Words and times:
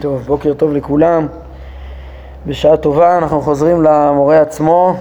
טוב, 0.00 0.22
בוקר 0.26 0.54
טוב 0.54 0.72
לכולם. 0.72 1.26
בשעה 2.46 2.76
טובה 2.76 3.18
אנחנו 3.18 3.40
חוזרים 3.40 3.82
למורה 3.82 4.40
עצמו 4.40 4.94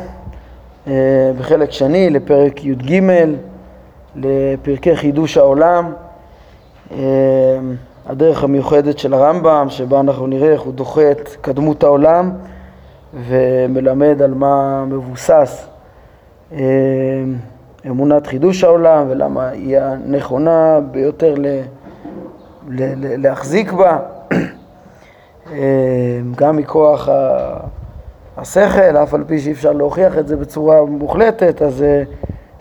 אה, 0.88 0.94
בחלק 1.40 1.72
שני, 1.72 2.10
לפרק 2.10 2.66
י"ג, 2.66 3.02
לפרקי 4.16 4.96
חידוש 4.96 5.38
העולם, 5.38 5.94
אה, 6.92 6.98
הדרך 8.08 8.44
המיוחדת 8.44 9.00
של 9.00 9.14
הרמב"ם, 9.14 9.66
שבה 9.70 10.00
אנחנו 10.00 10.28
נראה 10.28 10.52
איך 10.52 10.62
הוא 10.62 10.74
דוחה 10.74 11.12
את 11.12 11.30
קדמות 11.42 11.84
העולם 11.84 12.32
ומלמד 13.28 14.22
על 14.22 14.34
מה 14.34 14.86
מבוסס 14.86 15.68
אה, 16.54 16.60
אמונת 17.88 18.28
חידוש 18.28 18.64
העולם 18.64 19.06
ולמה 19.10 19.48
היא 19.48 19.78
הנכונה 19.80 20.80
ביותר 20.92 21.36
ל... 21.38 21.46
להחזיק 23.18 23.72
בה, 23.72 24.00
גם 26.36 26.58
מכוח 26.58 27.10
השכל, 28.40 28.98
אף 29.04 29.14
על 29.14 29.24
פי 29.28 29.40
שאי 29.40 29.52
אפשר 29.52 29.72
להוכיח 29.72 30.18
את 30.18 30.28
זה 30.28 30.36
בצורה 30.36 30.86
מוחלטת, 30.86 31.62
אז 31.62 31.84
אה, 31.84 32.04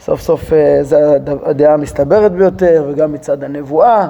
סוף 0.00 0.20
סוף 0.20 0.52
אה, 0.52 0.78
זו 0.82 0.96
הדעה 1.44 1.74
המסתברת 1.74 2.32
ביותר, 2.32 2.86
וגם 2.88 3.12
מצד 3.12 3.44
הנבואה, 3.44 4.08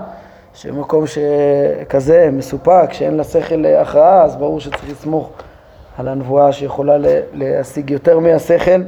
שמקום 0.55 1.05
שכזה 1.07 2.29
מסופק, 2.33 2.89
שאין 2.93 3.15
לה 3.15 3.25
שכל 3.25 3.65
הכרעה, 3.67 4.23
אז 4.23 4.37
ברור 4.37 4.61
שצריך 4.61 4.91
לסמוך 4.91 5.31
על 5.99 6.09
הנבואה 6.09 6.53
שיכולה 6.53 6.97
להשיג 7.33 7.91
יותר 7.91 8.19
מהשכל 8.19 8.83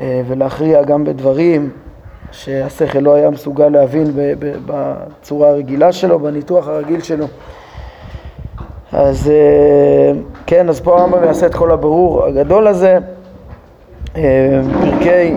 אה, 0.00 0.22
ולהכריע 0.28 0.82
גם 0.82 1.04
בדברים 1.04 1.70
שהשכל 2.32 2.98
לא 2.98 3.14
היה 3.14 3.30
מסוגל 3.30 3.68
להבין 3.68 4.06
בצורה 4.66 5.48
הרגילה 5.48 5.92
שלו, 5.92 6.18
בניתוח 6.18 6.68
הרגיל 6.68 7.02
שלו. 7.02 7.26
אז 8.92 9.30
אה, 9.30 10.20
כן, 10.46 10.68
אז 10.68 10.80
פה 10.80 11.00
הרמב"ם 11.00 11.24
יעשה 11.24 11.46
את 11.46 11.54
כל 11.54 11.70
הבירור 11.70 12.24
הגדול 12.24 12.66
הזה, 12.66 12.98
אה, 14.16 14.60
פרקי 14.80 15.36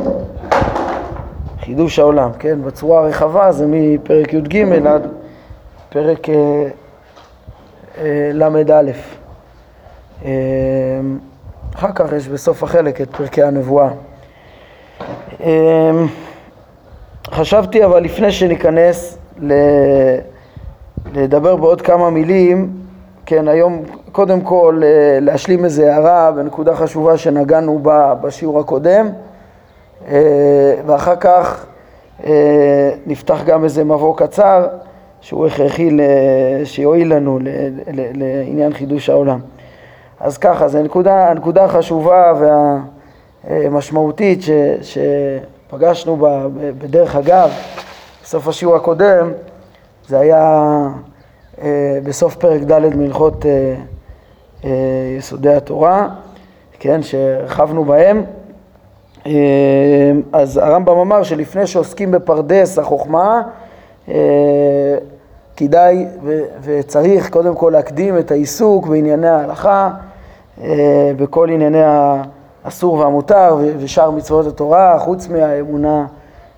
חידוש 1.59 1.99
העולם, 1.99 2.29
כן, 2.39 2.59
בצורה 2.63 2.99
הרחבה 2.99 3.51
זה 3.51 3.65
מפרק 3.69 4.33
י"ג 4.33 4.57
עד 4.87 5.07
פרק 5.89 6.27
ל"א. 8.33 8.91
אחר 11.75 11.91
כך 11.95 12.11
יש 12.17 12.27
בסוף 12.27 12.63
החלק 12.63 13.01
את 13.01 13.15
פרקי 13.15 13.43
הנבואה. 13.43 13.89
חשבתי 17.31 17.85
אבל 17.85 18.03
לפני 18.03 18.31
שניכנס 18.31 19.17
לדבר 21.13 21.55
בעוד 21.55 21.81
כמה 21.81 22.09
מילים, 22.09 22.69
כן, 23.25 23.47
היום 23.47 23.83
קודם 24.11 24.41
כל 24.41 24.81
אה, 24.83 25.19
להשלים 25.21 25.65
איזו 25.65 25.83
הערה 25.83 26.31
בנקודה 26.31 26.75
חשובה 26.75 27.17
שנגענו 27.17 27.79
בה 27.79 28.13
בשיעור 28.21 28.59
הקודם 28.59 29.09
אה, 30.07 30.75
ואחר 30.85 31.15
כך 31.15 31.65
אה, 32.25 32.91
נפתח 33.05 33.43
גם 33.45 33.63
איזה 33.63 33.83
מבוא 33.83 34.17
קצר 34.17 34.67
שהוא 35.21 35.47
הכרחי 35.47 35.97
שיועיל 36.63 37.13
לנו 37.13 37.39
לעניין 38.13 38.73
חידוש 38.73 39.09
העולם. 39.09 39.39
אז 40.19 40.37
ככה, 40.37 40.67
זו 40.67 40.77
הנקודה, 40.77 41.29
הנקודה 41.29 41.63
החשובה 41.63 42.33
והמשמעותית 43.43 44.41
ש, 44.41 44.49
ש, 44.81 44.97
פגשנו 45.69 46.17
בדרך 46.53 47.15
אגב, 47.15 47.49
בסוף 48.23 48.47
השיעור 48.47 48.75
הקודם, 48.75 49.31
זה 50.07 50.19
היה 50.19 50.79
אה, 51.61 51.99
בסוף 52.03 52.35
פרק 52.35 52.61
ד' 52.61 52.95
מהלכות 52.95 53.45
אה, 53.45 53.75
אה, 54.65 54.69
יסודי 55.17 55.53
התורה, 55.53 56.07
כן, 56.79 57.03
שהרחבנו 57.03 57.85
בהם. 57.85 58.23
אז 60.33 60.57
הרמב"ם 60.57 60.97
אמר 60.97 61.23
שלפני 61.23 61.67
שעוסקים 61.67 62.11
בפרדס 62.11 62.79
החוכמה, 62.79 63.41
כדאי 65.57 66.05
וצריך 66.61 67.29
קודם 67.29 67.55
כל 67.55 67.69
להקדים 67.73 68.17
את 68.17 68.31
העיסוק 68.31 68.87
בענייני 68.87 69.27
ההלכה, 69.27 69.89
בכל 71.17 71.49
ענייני 71.49 71.83
ה... 71.83 72.21
אסור 72.67 72.93
והמותר 72.93 73.57
ושאר 73.79 74.11
מצוות 74.11 74.47
התורה, 74.47 74.99
חוץ 74.99 75.27
מהאמונה, 75.27 76.05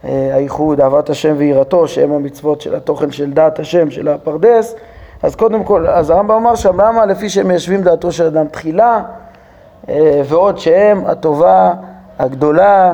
אה, 0.06 0.30
הייחוד, 0.34 0.82
אהבת 0.82 1.10
השם 1.10 1.34
ויראתו, 1.38 1.88
שהם 1.88 2.12
המצוות 2.12 2.62
של 2.62 2.76
התוכן 2.76 3.12
של 3.12 3.34
דעת 3.34 3.60
השם, 3.60 3.92
של 3.92 4.08
הפרדס. 4.08 4.76
אז 5.24 5.36
קודם 5.36 5.64
כל, 5.64 5.88
אז 5.88 6.10
הרמב"ם 6.10 6.36
אמר 6.36 6.56
שם, 6.56 6.82
למה 6.82 7.06
לפי 7.06 7.30
שהם 7.30 7.48
מיישבים 7.48 7.82
דעתו 7.82 8.12
של 8.12 8.26
אדם 8.26 8.48
תחילה, 8.48 9.04
אה, 9.90 10.22
ועוד 10.26 10.58
שהם 10.58 11.06
הטובה 11.06 11.74
הגדולה 12.20 12.94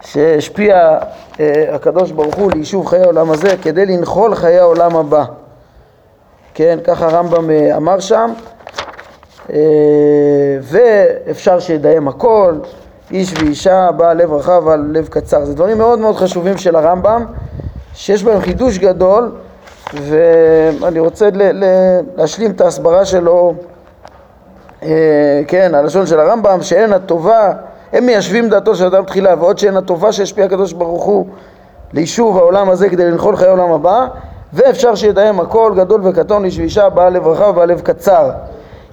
שהשפיע 0.00 0.98
אה, 1.40 1.74
הקדוש 1.74 2.10
ברוך 2.10 2.34
הוא 2.34 2.52
ליישוב 2.52 2.86
חיי 2.86 3.02
העולם 3.02 3.30
הזה 3.30 3.56
כדי 3.62 3.86
לנחול 3.86 4.34
חיי 4.34 4.58
העולם 4.58 4.96
הבא. 4.96 5.24
כן, 6.54 6.78
ככה 6.84 7.06
הרמב"ם 7.06 7.50
אמר 7.76 8.00
שם. 8.00 8.32
ואפשר 10.62 11.60
שידיים 11.60 12.08
הכל, 12.08 12.54
איש 13.10 13.34
ואישה, 13.38 13.90
בעל 13.96 14.16
לב 14.16 14.32
רחב 14.32 14.68
על 14.68 14.90
לב 14.92 15.08
קצר. 15.08 15.44
זה 15.44 15.54
דברים 15.54 15.78
מאוד 15.78 15.98
מאוד 15.98 16.16
חשובים 16.16 16.58
של 16.58 16.76
הרמב"ם, 16.76 17.24
שיש 17.94 18.24
בהם 18.24 18.40
חידוש 18.40 18.78
גדול, 18.78 19.32
ואני 19.94 21.00
רוצה 21.00 21.28
ל- 21.32 21.64
ל- 21.64 22.00
להשלים 22.16 22.50
את 22.50 22.60
ההסברה 22.60 23.04
שלו, 23.04 23.54
אה, 24.82 25.40
כן, 25.48 25.74
הלשון 25.74 26.06
של 26.06 26.20
הרמב"ם, 26.20 26.62
שאין 26.62 26.92
הטובה, 26.92 27.52
הם 27.92 28.06
מיישבים 28.06 28.48
דעתו 28.48 28.74
של 28.74 28.86
אדם 28.86 29.04
תחילה, 29.04 29.34
ועוד 29.38 29.58
שאין 29.58 29.76
הטובה 29.76 30.12
שהשפיע 30.12 30.44
הקדוש 30.44 30.72
ברוך 30.72 31.04
הוא 31.04 31.26
ליישוב 31.92 32.38
העולם 32.38 32.70
הזה 32.70 32.88
כדי 32.88 33.10
לנחול 33.10 33.36
חיי 33.36 33.48
העולם 33.48 33.72
הבא, 33.72 34.06
ואפשר 34.52 34.94
שידיים 34.94 35.40
הכל, 35.40 35.72
גדול 35.76 36.00
וקטון, 36.04 36.44
איש 36.44 36.58
ואישה, 36.58 36.88
בעל 36.88 37.12
לב 37.12 37.26
רחב 37.26 37.48
ובעל 37.48 37.68
לב 37.68 37.80
קצר. 37.80 38.30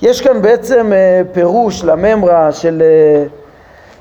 יש 0.02 0.22
כאן 0.22 0.42
בעצם 0.42 0.94
אה, 0.94 1.22
פירוש 1.32 1.84
לממרה 1.84 2.52
של 2.52 2.84
אה, 2.86 3.24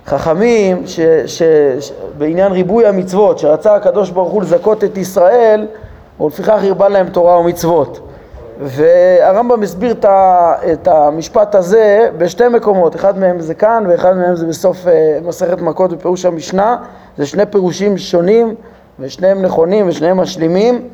חכמים 0.06 0.86
ש, 0.86 1.00
ש, 1.26 1.42
ש, 1.80 1.92
בעניין 2.18 2.52
ריבוי 2.52 2.86
המצוות, 2.86 3.38
שרצה 3.38 3.74
הקדוש 3.74 4.10
ברוך 4.10 4.32
הוא 4.32 4.42
לזכות 4.42 4.84
את 4.84 4.96
ישראל, 4.96 5.66
ולפיכך 6.20 6.58
הרבה 6.62 6.88
להם 6.88 7.08
תורה 7.08 7.38
ומצוות. 7.38 8.00
והרמב"ם 8.60 9.62
הסביר 9.62 9.94
את 10.72 10.88
המשפט 10.88 11.54
הזה 11.54 12.10
בשתי 12.18 12.48
מקומות, 12.48 12.96
אחד 12.96 13.18
מהם 13.18 13.40
זה 13.40 13.54
כאן 13.54 13.84
ואחד 13.88 14.16
מהם 14.16 14.36
זה 14.36 14.46
בסוף 14.46 14.86
אה, 14.86 15.18
מסכת 15.24 15.60
מכות 15.60 15.92
בפירוש 15.92 16.24
המשנה, 16.24 16.76
זה 17.18 17.26
שני 17.26 17.46
פירושים 17.46 17.98
שונים 17.98 18.54
ושניהם 19.00 19.42
נכונים 19.42 19.88
ושניהם 19.88 20.16
משלימים 20.16 20.88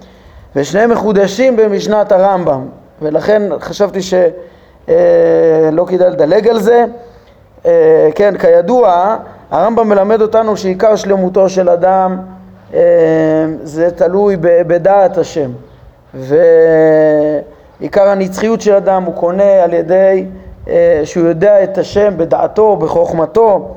ושניהם 0.57 0.91
מחודשים 0.91 1.57
במשנת 1.57 2.13
הרמב"ם 2.13 2.67
ולכן 3.03 3.43
חשבתי 3.61 4.03
ש... 4.03 4.15
אה, 4.89 5.69
לא 5.73 5.85
כדאי 5.89 6.11
לדלג 6.11 6.49
על 6.49 6.61
זה. 6.61 6.85
אה, 7.67 8.09
כן, 8.15 8.39
כידוע, 8.39 9.17
הרמב"ם 9.51 9.89
מלמד 9.89 10.23
אותנו 10.23 10.57
שעיקר 10.57 10.97
שלמותו 10.97 11.49
של 11.49 11.69
אדם 11.69 12.19
אה, 12.75 12.81
זה 13.63 13.91
תלוי 13.91 14.37
בדעת 14.41 15.19
השם. 15.19 15.51
ועיקר 16.15 18.09
הנצחיות 18.09 18.61
של 18.61 18.75
אדם 18.75 19.03
הוא 19.03 19.15
קונה 19.15 19.63
על 19.63 19.73
ידי 19.73 20.27
שהוא 21.05 21.27
יודע 21.27 21.65
את 21.65 21.79
השם 21.79 22.15
בדעתו, 22.17 22.77
בחוכמתו. 22.77 23.75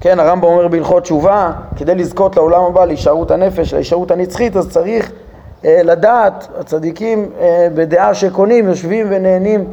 כן, 0.00 0.20
הרמב"ם 0.20 0.44
אומר 0.44 0.68
בהלכות 0.68 1.02
תשובה, 1.02 1.52
כדי 1.76 1.94
לזכות 1.94 2.36
לעולם 2.36 2.62
הבא, 2.62 2.84
להישארות 2.84 3.30
הנפש, 3.30 3.74
להישארות 3.74 4.10
הנצחית, 4.10 4.56
אז 4.56 4.70
צריך 4.70 5.12
לדעת, 5.64 6.48
הצדיקים 6.60 7.30
אה, 7.40 7.68
בדעה 7.74 8.14
שקונים 8.14 8.68
יושבים 8.68 9.06
ונהנים, 9.10 9.64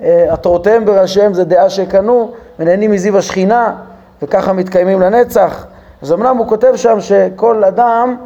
עטרותיהם 0.00 0.82
אה, 0.82 0.86
בראשיהם 0.86 1.34
זה 1.34 1.44
דעה 1.44 1.70
שקנו 1.70 2.30
ונהנים 2.58 2.90
מזיו 2.90 3.18
השכינה 3.18 3.74
וככה 4.22 4.52
מתקיימים 4.52 5.00
לנצח. 5.00 5.66
אז 6.02 6.12
אמנם 6.12 6.36
הוא 6.36 6.48
כותב 6.48 6.72
שם 6.76 7.00
שכל 7.00 7.64
אדם, 7.64 8.16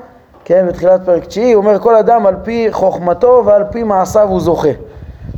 כן, 0.45 0.67
בתחילת 0.69 1.01
פרק 1.05 1.25
תשיעי, 1.25 1.53
הוא 1.53 1.65
אומר 1.65 1.79
כל 1.79 1.95
אדם 1.95 2.27
על 2.27 2.35
פי 2.43 2.69
חוכמתו 2.71 3.43
ועל 3.47 3.65
פי 3.71 3.83
מעשיו 3.83 4.29
הוא 4.29 4.41
זוכה. 4.41 4.69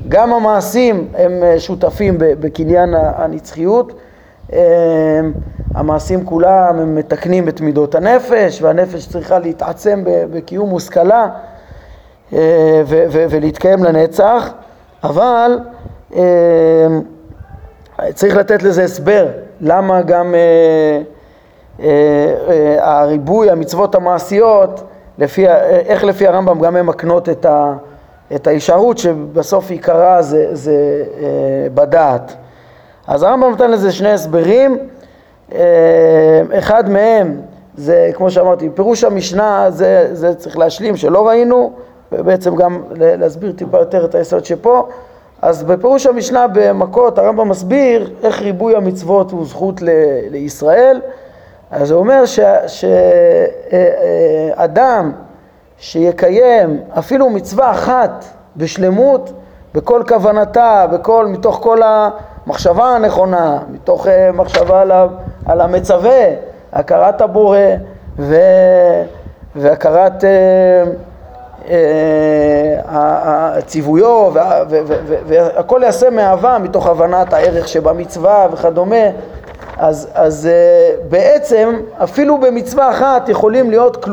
גם 0.09 0.33
המעשים 0.33 1.09
הם 1.15 1.43
שותפים 1.59 2.15
בקניין 2.19 2.95
הנצחיות, 2.95 3.93
המעשים 5.75 6.27
כולם 6.27 6.79
הם 6.79 6.95
מתקנים 6.95 7.49
את 7.49 7.61
מידות 7.61 7.95
הנפש 7.95 8.63
והנפש 8.63 9.09
צריכה 9.09 9.39
להתעצם 9.39 10.03
בקיום 10.05 10.69
מושכלה 10.69 11.23
אה, 11.23 11.29
ולהתקיים 13.31 13.85
לנצח, 13.85 14.53
אבל 15.05 15.59
אה, 16.17 16.23
צריך 18.15 18.37
לתת 18.37 18.63
לזה 18.63 18.85
הסבר, 18.85 19.27
למה 19.61 20.03
גם 20.03 20.35
אה, 21.81 22.77
הריבוי, 22.81 23.51
המצוות 23.51 23.95
המעשיות, 23.95 24.83
לפי, 25.19 25.49
איך 25.87 26.05
לפי 26.05 26.27
הרמב"ם 26.27 26.61
גם 26.61 26.77
הן 26.77 26.87
מקנות 26.87 27.29
את, 27.29 27.47
ה, 27.47 27.75
את 28.35 28.47
ההישארות 28.47 28.99
שבסוף 28.99 29.71
עיקרה 29.71 30.23
זה, 30.23 30.49
זה 30.53 31.05
אה, 31.21 31.27
בדעת. 31.75 32.35
אז 33.07 33.23
הרמב"ם 33.23 33.51
נותן 33.51 33.71
לזה 33.71 33.93
שני 33.93 34.11
הסברים, 34.11 34.79
אה, 35.55 36.43
אחד 36.59 36.91
מהם 36.91 37.41
זה 37.77 38.11
כמו 38.15 38.31
שאמרתי, 38.31 38.71
פירוש 38.75 39.05
המשנה 39.05 39.67
זה, 39.71 40.09
זה 40.13 40.35
צריך 40.35 40.59
להשלים 40.59 40.97
שלא 40.97 41.29
ראינו 41.29 41.73
ובעצם 42.13 42.57
גם 42.57 42.83
להסביר 42.95 43.53
טיפה 43.53 43.79
יותר 43.79 44.05
את 44.05 44.15
היסוד 44.15 44.45
שפה. 44.45 44.89
אז 45.43 45.63
בפירוש 45.63 46.07
המשנה 46.07 46.47
במכות 46.53 47.19
הרמב"ם 47.19 47.49
מסביר 47.49 48.11
איך 48.23 48.43
ריבוי 48.43 48.77
המצוות 48.77 49.31
הוא 49.31 49.47
זכות 49.47 49.83
ל, 49.83 49.89
לישראל. 50.31 51.01
אז 51.71 51.91
הוא 51.91 52.01
אומר 52.01 52.23
שאדם 54.57 55.13
שיקיים 55.79 56.81
אפילו 56.99 57.31
מצווה 57.31 57.71
אחת 57.71 58.25
בשלמות, 58.57 59.33
בכל 59.75 60.03
כוונתה, 60.09 60.87
בכל, 60.93 61.27
מתוך 61.27 61.59
כל 61.63 61.79
המחשבה 61.83 62.85
הנכונה, 62.85 63.59
מתוך 63.73 64.07
uh, 64.07 64.11
מחשבה 64.33 64.81
על, 64.81 64.93
על 65.47 65.61
המצווה, 65.61 66.25
הכרת 66.73 67.21
הבורא 67.21 67.59
ו, 68.19 68.37
והכרת 69.57 70.25
uh, 70.25 70.27
uh, 71.65 71.69
הציוויו 72.87 74.31
והכל 75.27 75.81
יעשה 75.85 76.11
מאהבה 76.11 76.59
מתוך 76.59 76.87
הבנת 76.87 77.33
הערך 77.33 77.69
שבמצווה 77.69 78.47
וכדומה. 78.53 79.07
אז, 79.77 80.09
אז 80.15 80.49
uh, 80.49 81.01
בעצם 81.09 81.81
אפילו 82.03 82.39
במצווה 82.39 82.91
אחת 82.91 83.29
יכולים 83.29 83.71
להיות 83.71 84.07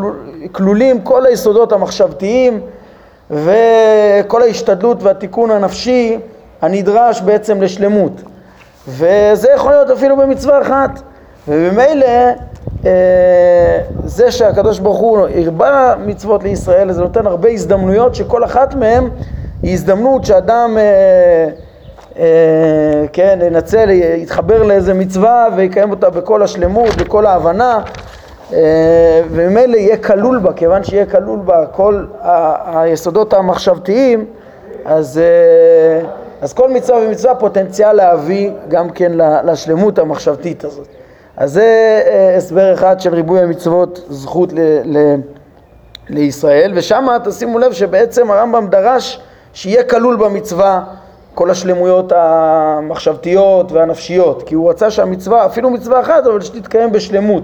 כלולים 0.51 1.01
כל 1.01 1.25
היסודות 1.25 1.71
המחשבתיים 1.71 2.59
וכל 3.31 4.41
ההשתדלות 4.41 5.03
והתיקון 5.03 5.51
הנפשי 5.51 6.19
הנדרש 6.61 7.21
בעצם 7.21 7.61
לשלמות. 7.61 8.11
וזה 8.87 9.47
יכול 9.55 9.71
להיות 9.71 9.89
אפילו 9.89 10.17
במצווה 10.17 10.61
אחת. 10.61 11.01
וממילא 11.47 12.07
זה 14.05 14.31
שהקדוש 14.31 14.79
ברוך 14.79 14.97
הוא 14.97 15.27
הרבה 15.45 15.95
מצוות 16.05 16.43
לישראל 16.43 16.91
זה 16.91 17.01
נותן 17.01 17.27
הרבה 17.27 17.49
הזדמנויות 17.49 18.15
שכל 18.15 18.43
אחת 18.43 18.75
מהן 18.75 19.09
היא 19.63 19.73
הזדמנות 19.73 20.25
שאדם 20.25 20.77
uh, 20.77 21.51
אה, 22.19 23.05
כן, 23.13 23.39
ינצל, 23.47 23.89
יתחבר 23.89 24.63
לאיזה 24.63 24.93
מצווה 24.93 25.47
ויקיים 25.55 25.91
אותה 25.91 26.09
בכל 26.09 26.43
השלמות, 26.43 26.95
בכל 26.95 27.25
ההבנה 27.25 27.81
אה, 28.53 29.21
וממילא 29.31 29.77
יהיה 29.77 29.97
כלול 29.97 30.39
בה, 30.39 30.53
כיוון 30.53 30.83
שיהיה 30.83 31.05
כלול 31.05 31.39
בה 31.39 31.65
כל 31.65 32.05
היסודות 32.65 33.33
המחשבתיים 33.33 34.25
אז, 34.85 35.17
אה, 35.17 36.07
אז 36.41 36.53
כל 36.53 36.71
מצווה 36.71 36.99
ומצווה 36.99 37.35
פוטנציאל 37.35 37.93
להביא 37.93 38.51
גם 38.67 38.89
כן 38.89 39.11
לשלמות 39.43 39.99
המחשבתית 39.99 40.63
הזאת. 40.63 40.87
אז 41.37 41.53
זה 41.53 42.01
הסבר 42.37 42.73
אחד 42.73 42.99
של 42.99 43.13
ריבוי 43.13 43.39
המצוות, 43.39 44.05
זכות 44.09 44.53
ל, 44.53 44.59
ל, 44.83 45.15
לישראל, 46.09 46.71
ושם 46.75 47.07
תשימו 47.23 47.59
לב 47.59 47.73
שבעצם 47.73 48.31
הרמב"ם 48.31 48.67
דרש 48.67 49.19
שיהיה 49.53 49.83
כלול 49.83 50.15
במצווה 50.15 50.83
כל 51.33 51.51
השלמויות 51.51 52.11
המחשבתיות 52.15 53.71
והנפשיות, 53.71 54.43
כי 54.43 54.55
הוא 54.55 54.69
רצה 54.69 54.91
שהמצווה, 54.91 55.45
אפילו 55.45 55.69
מצווה 55.69 55.99
אחת, 55.99 56.27
אבל 56.27 56.41
שתתקיים 56.41 56.91
בשלמות. 56.91 57.43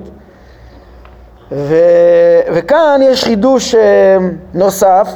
ו... 1.52 1.76
וכאן 2.54 3.00
יש 3.04 3.24
חידוש 3.24 3.76
אה, 3.76 4.18
נוסף, 4.54 5.10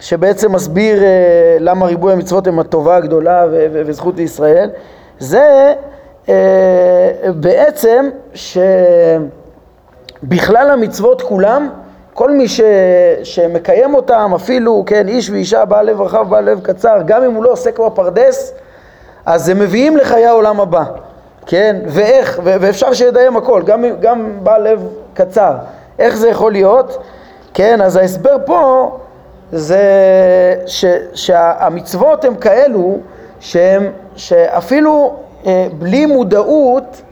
שבעצם 0.00 0.52
מסביר 0.52 1.02
אה, 1.02 1.56
למה 1.60 1.86
ריבוי 1.86 2.12
המצוות 2.12 2.46
הם 2.46 2.58
הטובה 2.58 2.96
הגדולה 2.96 3.44
ו... 3.50 3.66
ו... 3.72 3.82
וזכות 3.86 4.16
לישראל, 4.16 4.70
זה 5.18 5.40
אה, 5.42 5.72
בעצם 7.34 8.08
שבכלל 10.22 10.70
המצוות 10.70 11.22
כולם 11.22 11.68
כל 12.14 12.30
מי 12.30 12.48
ש, 12.48 12.60
שמקיים 13.22 13.94
אותם, 13.94 14.32
אפילו, 14.36 14.82
כן, 14.86 15.08
איש 15.08 15.30
ואישה, 15.30 15.64
בעל 15.64 15.86
לב 15.86 16.00
רחב, 16.00 16.30
בעל 16.30 16.44
לב 16.44 16.60
קצר, 16.60 16.98
גם 17.06 17.22
אם 17.24 17.34
הוא 17.34 17.44
לא 17.44 17.50
עוסק 17.52 17.80
בפרדס, 17.80 18.52
אז 19.26 19.48
הם 19.48 19.58
מביאים 19.58 19.96
לחיי 19.96 20.26
העולם 20.26 20.60
הבא, 20.60 20.84
כן, 21.46 21.76
ואיך, 21.86 22.40
ו- 22.44 22.56
ואפשר 22.60 22.92
שידיים 22.92 23.36
הכל, 23.36 23.62
גם, 23.66 23.84
גם 24.00 24.30
בעל 24.42 24.62
לב 24.62 24.88
קצר, 25.14 25.52
איך 25.98 26.16
זה 26.16 26.28
יכול 26.28 26.52
להיות, 26.52 27.02
כן, 27.54 27.80
אז 27.80 27.96
ההסבר 27.96 28.36
פה 28.46 28.90
זה 29.52 29.82
ש, 30.66 30.84
שהמצוות 31.14 32.24
הן 32.24 32.34
כאלו 32.40 32.98
שהם, 33.40 33.92
שאפילו 34.16 35.14
אה, 35.14 35.25
בלי 35.78 36.06
מודעות 36.06 37.02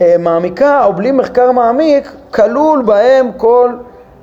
אה, 0.00 0.16
מעמיקה 0.18 0.84
או 0.84 0.92
בלי 0.92 1.12
מחקר 1.12 1.52
מעמיק, 1.52 2.12
כלול 2.34 2.82
בהם 2.82 3.30
כל 3.36 3.72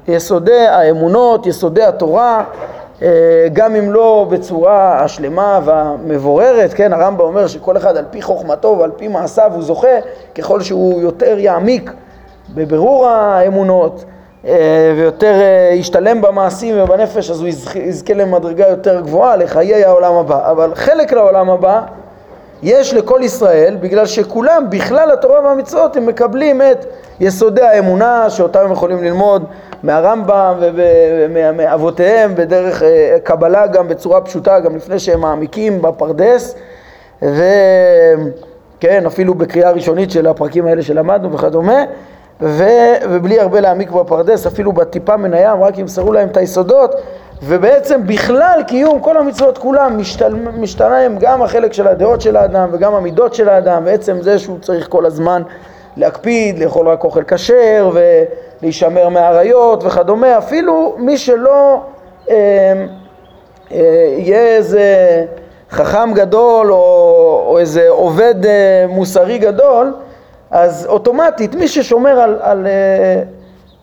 יסודי 0.08 0.68
האמונות, 0.68 1.46
יסודי 1.46 1.84
התורה, 1.84 2.44
אה, 3.02 3.48
גם 3.54 3.76
אם 3.76 3.92
לא 3.92 4.28
בצורה 4.30 5.04
השלמה 5.04 5.60
והמבוררת, 5.66 6.74
כן, 6.74 6.94
הרמב"ם 6.94 7.26
אומר 7.26 7.48
שכל 7.48 7.78
אחד 7.78 7.98
על 7.98 8.06
פי 8.12 8.22
חוכמתו 8.22 8.76
ועל 8.80 8.92
פי 8.98 9.08
מעשיו 9.08 9.52
הוא 9.54 9.64
זוכה, 9.64 9.98
ככל 10.36 10.62
שהוא 10.62 11.02
יותר 11.02 11.40
יעמיק 11.40 11.92
בבירור 12.56 13.08
האמונות 13.08 14.06
אה, 14.46 14.94
ויותר 14.98 15.34
אה, 15.42 15.70
ישתלם 15.74 16.22
במעשים 16.22 16.76
ובנפש, 16.78 17.32
אז 17.32 17.40
הוא 17.40 17.48
יזכה 17.76 18.14
למדרגה 18.14 18.68
יותר 18.68 19.02
גבוהה 19.02 19.36
לחיי 19.36 19.86
העולם 19.86 20.14
הבא. 20.14 20.52
אבל 20.52 20.76
חלק 20.76 21.14
לעולם 21.14 21.50
הבא 21.50 21.82
יש 22.64 22.94
לכל 22.94 23.20
ישראל, 23.24 23.78
בגלל 23.82 24.06
שכולם, 24.06 24.66
בכלל 24.70 25.12
התורה 25.12 25.42
והמצוות, 25.42 25.98
הם 25.98 26.06
מקבלים 26.06 26.62
את 26.62 26.86
יסודי 27.20 27.62
האמונה 27.62 28.30
שאותם 28.30 28.60
הם 28.60 28.72
יכולים 28.72 29.04
ללמוד 29.04 29.46
מהרמב"ם 29.84 30.56
ומאבותיהם 30.60 32.36
בדרך 32.36 32.84
אה, 32.84 33.18
קבלה 33.24 33.68
גם 33.68 33.88
בצורה 33.88 34.22
פשוטה, 34.22 34.60
גם 34.60 34.76
לפני 34.76 35.00
שהם 35.00 35.20
מעמיקים 35.22 35.82
בפרדס. 35.82 36.56
וכן, 37.22 39.06
אפילו 39.06 39.34
בקריאה 39.34 39.72
ראשונית 39.72 40.12
של 40.12 40.28
הפרקים 40.28 40.66
האלה 40.66 40.82
שלמדנו 40.82 41.32
וכדומה. 41.34 41.84
ו... 42.42 42.64
ובלי 43.10 43.40
הרבה 43.40 43.60
להעמיק 43.60 43.92
בפרדס, 43.92 44.48
אפילו 44.48 44.72
בטיפה 44.72 45.18
מן 45.18 45.34
הים, 45.34 45.64
רק 45.64 45.78
ימסרו 45.78 46.14
להם 46.14 46.28
את 46.28 46.38
היסודות 46.38 46.96
ובעצם 47.44 48.08
בכלל 48.08 48.64
קיום 48.68 49.00
כל 49.00 49.18
המצוות 49.18 49.58
כולם 49.58 49.98
משתל... 49.98 50.34
משתלם 50.36 51.18
גם 51.20 51.42
החלק 51.42 51.74
של 51.74 51.88
הדעות 51.88 52.22
של 52.22 52.36
האדם 52.36 52.70
וגם 52.72 52.94
המידות 52.94 53.34
של 53.34 53.50
האדם, 53.50 53.86
בעצם 53.86 54.22
זה 54.22 54.40
שהוא 54.40 54.60
צריך 54.60 54.88
כל 54.90 55.06
הזמן 55.06 55.42
להקפיד, 55.98 56.60
לאכול 56.60 56.90
רק 56.90 57.04
אוכל 57.04 57.24
כשר 57.24 57.92
ולהישמר 58.62 59.10
מהעריות 59.10 59.84
וכדומה, 59.84 60.38
אפילו 60.38 60.96
מי 60.98 61.18
שלא 61.18 61.82
אה, 62.30 62.36
אה, 63.72 64.16
יהיה 64.18 64.56
איזה 64.56 65.26
חכם 65.72 66.14
גדול 66.14 66.72
או, 66.72 67.44
או 67.48 67.60
איזה 67.60 67.90
עובד 67.90 68.46
אה, 68.46 68.86
מוסרי 68.88 69.38
גדול, 69.38 69.94
אז 70.52 70.86
אוטומטית 70.86 71.56
מי 71.56 71.68
ששומר 71.68 72.20
על, 72.20 72.38
על, 72.42 72.68
אה, 72.68 73.22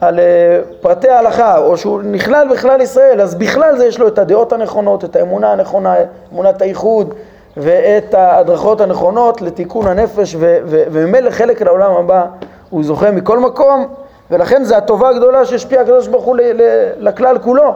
על 0.02 0.18
אה, 0.18 0.60
פרטי 0.80 1.08
ההלכה 1.08 1.58
או 1.58 1.76
שהוא 1.76 2.02
נכלל 2.02 2.48
בכלל 2.52 2.80
ישראל, 2.80 3.20
אז 3.20 3.34
בכלל 3.34 3.78
זה 3.78 3.86
יש 3.86 3.98
לו 3.98 4.08
את 4.08 4.18
הדעות 4.18 4.52
הנכונות, 4.52 5.04
את 5.04 5.16
האמונה 5.16 5.52
הנכונה, 5.52 5.94
אמונת 6.32 6.62
הייחוד 6.62 7.14
ואת 7.56 8.14
ההדרכות 8.14 8.80
הנכונות 8.80 9.42
לתיקון 9.42 9.86
הנפש 9.86 10.36
וממילא 10.66 11.30
חלק 11.30 11.62
לעולם 11.62 11.92
הבא 11.92 12.26
הוא 12.70 12.84
זוכה 12.84 13.10
מכל 13.10 13.38
מקום 13.38 13.86
ולכן 14.30 14.64
זו 14.64 14.74
הטובה 14.74 15.08
הגדולה 15.08 15.44
שהשפיע 15.44 15.80
הקדוש 15.80 16.08
ברוך 16.08 16.24
הוא 16.24 16.36
לכלל 16.98 17.38
כולו. 17.38 17.74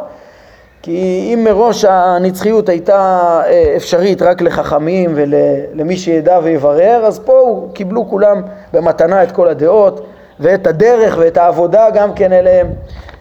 כי 0.83 1.31
אם 1.35 1.45
מראש 1.45 1.85
הנצחיות 1.85 2.69
הייתה 2.69 3.41
אה, 3.47 3.73
אפשרית 3.77 4.23
רק 4.23 4.43
לחכמים 4.43 5.13
ולמי 5.15 5.97
שידע 5.97 6.41
ויברר 6.43 7.03
אז 7.07 7.19
פה 7.19 7.67
קיבלו 7.73 8.09
כולם 8.09 8.43
במתנה 8.73 9.23
את 9.23 9.33
כל 9.33 9.49
הדעות 9.49 10.07
ואת 10.41 10.67
הדרך 10.67 11.17
ואת 11.19 11.37
העבודה 11.37 11.91
גם 11.91 12.15
כן 12.15 12.33
אליהם. 12.33 12.67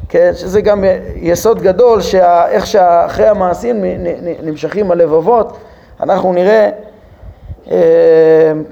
כן, 0.10 0.32
שזה 0.34 0.62
גם 0.62 0.84
יסוד 1.16 1.62
גדול 1.62 2.02
שאיך 2.02 2.68
שאחרי 2.68 3.28
המעשים 3.28 3.84
נמשכים 4.44 4.92
הלבבות. 4.92 5.58
אנחנו 6.02 6.34
נראה, 6.34 6.70
אה, 7.72 7.78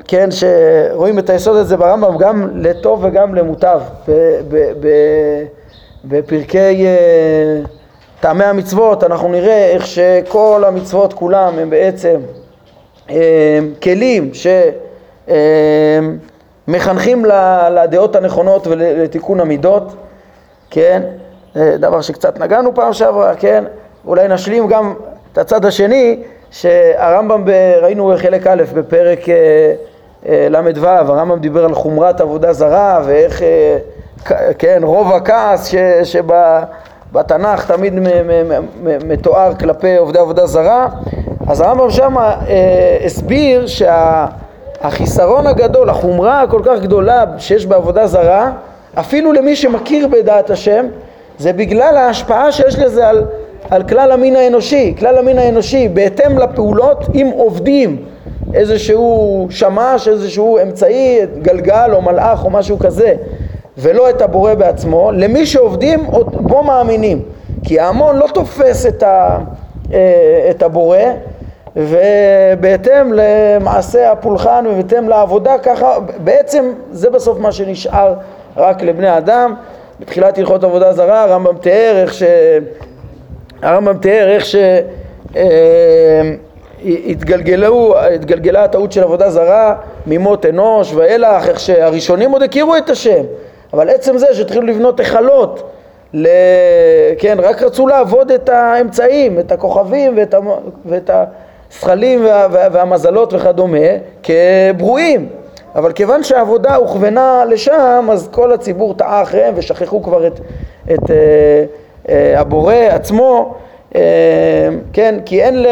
כן, 0.07 0.29
שרואים 0.31 1.19
את 1.19 1.29
היסוד 1.29 1.57
הזה 1.57 1.77
ברמב"ם 1.77 2.17
גם 2.17 2.49
לטוב 2.53 3.03
וגם 3.03 3.35
למוטב. 3.35 3.81
בפרקי 6.05 6.85
אה, 6.85 7.61
טעמי 8.19 8.43
המצוות 8.43 9.03
אנחנו 9.03 9.27
נראה 9.27 9.65
איך 9.67 9.87
שכל 9.87 10.63
המצוות 10.67 11.13
כולם 11.13 11.59
הם 11.59 11.69
בעצם 11.69 12.21
אה, 13.09 13.59
כלים 13.83 14.31
שמחנכים 16.67 17.25
לדעות 17.71 18.15
הנכונות 18.15 18.67
ולתיקון 18.67 19.39
המידות, 19.39 19.95
כן, 20.69 21.01
דבר 21.55 22.01
שקצת 22.01 22.39
נגענו 22.39 22.75
פעם 22.75 22.93
שעברה, 22.93 23.35
כן, 23.35 23.63
אולי 24.07 24.27
נשלים 24.27 24.67
גם 24.67 24.93
את 25.31 25.37
הצד 25.37 25.65
השני, 25.65 26.23
שהרמב"ם, 26.51 27.45
ב, 27.45 27.49
ראינו 27.81 28.13
חלק 28.17 28.47
א' 28.47 28.63
בפרק 28.73 29.29
אה, 29.29 29.35
אה, 30.29 30.47
ל"ו, 30.49 30.87
הרמב"ם 30.87 31.39
דיבר 31.39 31.65
על 31.65 31.73
חומרת 31.73 32.21
עבודה 32.21 32.53
זרה 32.53 33.01
ואיך, 33.05 33.41
אה, 33.41 33.77
כן, 34.57 34.79
רוב 34.83 35.13
הכעס 35.13 35.73
שבתנ"ך 36.03 37.71
תמיד 37.71 37.93
מתואר 39.05 39.53
כלפי 39.55 39.95
עובדי 39.97 40.19
עבודה 40.19 40.45
זרה, 40.45 40.87
אז 41.47 41.61
הרמב"ם 41.61 41.89
שם 41.89 42.15
הסביר 43.05 43.65
שהחיסרון 44.83 45.47
הגדול, 45.47 45.89
החומרה 45.89 46.41
הכל 46.41 46.61
כך 46.63 46.81
גדולה 46.81 47.25
שיש 47.37 47.65
בעבודה 47.65 48.07
זרה, 48.07 48.51
אפילו 48.99 49.33
למי 49.33 49.55
שמכיר 49.55 50.07
בדעת 50.07 50.49
השם, 50.49 50.85
זה 51.37 51.53
בגלל 51.53 51.97
ההשפעה 51.97 52.51
שיש 52.51 52.79
לזה 52.79 53.07
על, 53.07 53.23
על 53.69 53.83
כלל 53.83 54.11
המין 54.11 54.35
האנושי. 54.35 54.95
כלל 54.99 55.17
המין 55.17 55.37
האנושי, 55.37 55.87
בהתאם 55.87 56.37
לפעולות, 56.37 57.05
אם 57.13 57.31
עובדים 57.35 57.97
איזשהו 58.53 59.47
שמש, 59.49 60.07
איזשהו 60.07 60.59
אמצעי, 60.63 61.19
גלגל 61.41 61.89
או 61.93 62.01
מלאך 62.01 62.45
או 62.45 62.49
משהו 62.49 62.79
כזה, 62.79 63.13
ולא 63.77 64.09
את 64.09 64.21
הבורא 64.21 64.53
בעצמו, 64.53 65.11
למי 65.13 65.45
שעובדים 65.45 66.03
בו 66.33 66.63
מאמינים. 66.63 67.21
כי 67.63 67.79
ההמון 67.79 68.17
לא 68.17 68.27
תופס 68.33 68.85
את, 68.85 69.03
ה, 69.03 69.37
אה, 69.93 70.47
את 70.49 70.63
הבורא, 70.63 70.97
ובהתאם 71.75 73.13
למעשה 73.13 74.11
הפולחן 74.11 74.65
ובהתאם 74.69 75.09
לעבודה, 75.09 75.57
ככה 75.57 75.97
בעצם 76.23 76.73
זה 76.91 77.09
בסוף 77.09 77.39
מה 77.39 77.51
שנשאר 77.51 78.13
רק 78.57 78.81
לבני 78.81 79.17
אדם. 79.17 79.55
בתחילת 79.99 80.37
הלכות 80.37 80.63
עבודה 80.63 80.93
זרה 80.93 81.23
הרמב"ם 81.23 81.57
תיאר 81.57 82.01
איך 82.01 82.13
ש... 82.13 82.23
הרמב"ם 83.61 83.97
תיאר 83.97 84.29
איך 84.29 84.45
שהתגלגלו, 86.83 87.95
אה, 87.95 88.07
התגלגלה 88.07 88.63
הטעות 88.63 88.91
של 88.91 89.03
עבודה 89.03 89.29
זרה 89.29 89.75
ממות 90.07 90.45
אנוש 90.45 90.93
ואילך, 90.93 91.49
איך 91.49 91.59
שהראשונים 91.59 92.31
עוד 92.31 92.43
הכירו 92.43 92.77
את 92.77 92.89
השם, 92.89 93.23
אבל 93.73 93.89
עצם 93.89 94.17
זה 94.17 94.27
שהתחילו 94.33 94.61
לבנות 94.61 94.99
היכלות, 94.99 95.69
ל... 96.13 96.27
כן, 97.17 97.37
רק 97.39 97.63
רצו 97.63 97.87
לעבוד 97.87 98.31
את 98.31 98.49
האמצעים, 98.49 99.39
את 99.39 99.51
הכוכבים 99.51 100.17
ואת, 100.17 100.33
המ... 100.33 100.47
ואת 100.85 101.09
הזכלים 101.73 102.25
וה... 102.25 102.47
והמזלות 102.71 103.33
וכדומה 103.33 103.87
כברואים, 104.23 105.29
אבל 105.75 105.91
כיוון 105.91 106.23
שהעבודה 106.23 106.75
הוכוונה 106.75 107.43
לשם, 107.49 108.07
אז 108.11 108.29
כל 108.31 108.53
הציבור 108.53 108.93
טעה 108.93 109.21
אחריהם 109.21 109.53
ושכחו 109.57 110.03
כבר 110.03 110.27
את, 110.27 110.39
את 110.93 111.11
אה, 111.11 111.15
אה, 112.09 112.39
הבורא 112.39 112.75
עצמו, 112.75 113.55
אה, 113.95 114.01
כן, 114.93 115.15
כי 115.25 115.43
אין 115.43 115.63
ל... 115.63 115.67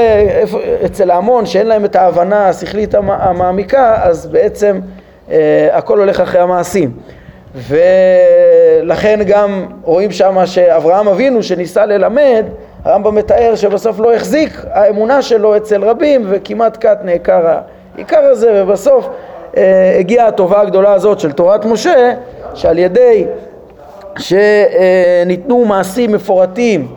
אצל 0.85 1.11
ההמון 1.11 1.45
שאין 1.45 1.67
להם 1.67 1.85
את 1.85 1.95
ההבנה 1.95 2.49
השכלית 2.49 2.95
המעמיקה, 2.95 3.95
אז 4.03 4.25
בעצם 4.25 4.79
אה, 5.31 5.69
הכל 5.71 5.99
הולך 5.99 6.19
אחרי 6.19 6.41
המעשים. 6.41 6.91
ולכן 7.55 9.19
גם 9.27 9.65
רואים 9.83 10.11
שם 10.11 10.45
שאברהם 10.45 11.07
אבינו 11.07 11.43
שניסה 11.43 11.85
ללמד, 11.85 12.45
הרמב"ם 12.85 13.15
מתאר 13.15 13.55
שבסוף 13.55 13.99
לא 13.99 14.13
החזיק 14.13 14.65
האמונה 14.71 15.21
שלו 15.21 15.57
אצל 15.57 15.83
רבים 15.83 16.25
וכמעט 16.29 16.77
קט 16.77 16.99
נעקר 17.03 17.57
העיקר 17.95 18.19
הזה 18.19 18.63
ובסוף 18.63 19.09
אה, 19.57 19.95
הגיעה 19.99 20.27
הטובה 20.27 20.61
הגדולה 20.61 20.93
הזאת 20.93 21.19
של 21.19 21.31
תורת 21.31 21.65
משה, 21.65 22.13
שעל 22.53 22.77
ידי 22.77 23.25
שניתנו 24.17 25.65
מעשים 25.65 26.11
מפורטים, 26.11 26.87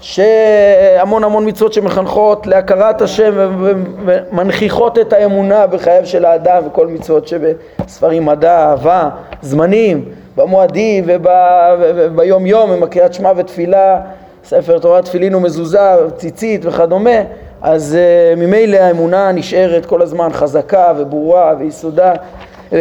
שהמון 0.00 1.24
המון 1.24 1.48
מצוות 1.48 1.72
שמחנכות 1.72 2.46
להכרת 2.46 3.02
השם 3.02 3.32
ומנכיחות 4.04 4.98
את 4.98 5.12
האמונה 5.12 5.66
בחייו 5.66 6.06
של 6.06 6.24
האדם 6.24 6.62
וכל 6.66 6.86
מצוות 6.86 7.28
שבספרים 7.28 8.26
מדע, 8.26 8.70
אהבה, 8.70 9.08
זמנים, 9.42 10.04
במועדים 10.36 11.04
וביום 11.06 12.46
יום 12.46 12.72
עם 12.72 12.82
הקריאת 12.82 13.14
שמע 13.14 13.32
ותפילה, 13.36 14.00
ספר 14.44 14.78
תורה 14.78 15.02
תפילין 15.02 15.34
ומזוזה, 15.34 15.78
ציצית 16.16 16.66
וכדומה 16.66 17.20
אז 17.62 17.96
uh, 17.96 18.40
ממילא 18.40 18.76
האמונה 18.76 19.32
נשארת 19.32 19.86
כל 19.86 20.02
הזמן 20.02 20.28
חזקה 20.32 20.92
וברורה 20.96 21.54
ויסודה, 21.58 22.12
ו, 22.72 22.76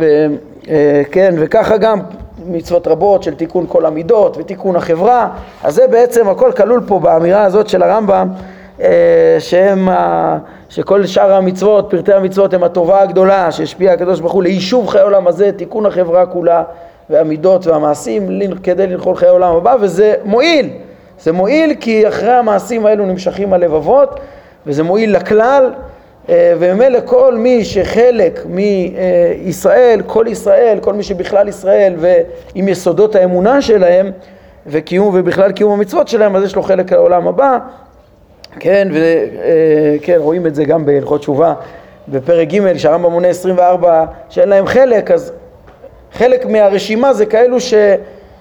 ו, 0.00 0.26
uh, 0.62 0.68
כן, 1.10 1.34
וככה 1.38 1.76
גם 1.76 2.00
מצוות 2.46 2.86
רבות 2.86 3.22
של 3.22 3.34
תיקון 3.34 3.66
כל 3.68 3.86
המידות 3.86 4.36
ותיקון 4.36 4.76
החברה, 4.76 5.28
אז 5.64 5.74
זה 5.74 5.86
בעצם 5.86 6.28
הכל 6.28 6.52
כלול 6.56 6.80
פה 6.86 6.98
באמירה 6.98 7.44
הזאת 7.44 7.68
של 7.68 7.82
הרמב"ם, 7.82 8.28
uh, 8.78 8.82
שהם, 9.38 9.88
ה, 9.88 10.38
שכל 10.68 11.06
שאר 11.06 11.32
המצוות, 11.32 11.86
פרטי 11.90 12.12
המצוות 12.12 12.54
הם 12.54 12.64
הטובה 12.64 13.02
הגדולה 13.02 13.52
שהשפיע 13.52 13.92
הקדוש 13.92 14.20
ברוך 14.20 14.32
הוא 14.32 14.42
ליישוב 14.42 14.88
חיי 14.88 15.00
העולם 15.00 15.26
הזה, 15.26 15.52
תיקון 15.52 15.86
החברה 15.86 16.26
כולה 16.26 16.62
והמידות 17.10 17.66
והמעשים 17.66 18.40
כדי 18.62 18.86
לנחול 18.86 19.16
חיי 19.16 19.28
העולם 19.28 19.56
הבא, 19.56 19.76
וזה 19.80 20.14
מועיל. 20.24 20.70
זה 21.22 21.32
מועיל 21.32 21.74
כי 21.80 22.08
אחרי 22.08 22.32
המעשים 22.32 22.86
האלו 22.86 23.06
נמשכים 23.06 23.52
הלבבות 23.52 24.20
וזה 24.66 24.82
מועיל 24.82 25.16
לכלל 25.16 25.72
אה, 26.28 26.54
וממילא 26.58 26.98
כל 27.04 27.34
מי 27.34 27.64
שחלק 27.64 28.46
מישראל, 28.46 30.02
כל 30.06 30.26
ישראל, 30.28 30.78
כל 30.80 30.92
מי 30.92 31.02
שבכלל 31.02 31.48
ישראל 31.48 31.94
ועם 31.98 32.68
יסודות 32.68 33.14
האמונה 33.14 33.62
שלהם 33.62 34.10
וקיום 34.66 35.10
ובכלל 35.14 35.52
קיום 35.52 35.72
המצוות 35.72 36.08
שלהם 36.08 36.36
אז 36.36 36.44
יש 36.44 36.56
לו 36.56 36.62
חלק 36.62 36.92
לעולם 36.92 37.28
הבא. 37.28 37.58
כן, 38.60 38.88
וכן, 38.90 40.12
אה, 40.12 40.18
רואים 40.18 40.46
את 40.46 40.54
זה 40.54 40.64
גם 40.64 40.84
בהלכות 40.86 41.20
תשובה 41.20 41.54
בפרק 42.08 42.48
ג' 42.48 42.76
שהרמב"ם 42.76 43.12
מונה 43.12 43.28
24 43.28 44.04
שאין 44.28 44.48
להם 44.48 44.66
חלק 44.66 45.10
אז 45.10 45.32
חלק 46.12 46.46
מהרשימה 46.46 47.14
זה 47.14 47.26
כאלו 47.26 47.60
ש... 47.60 47.74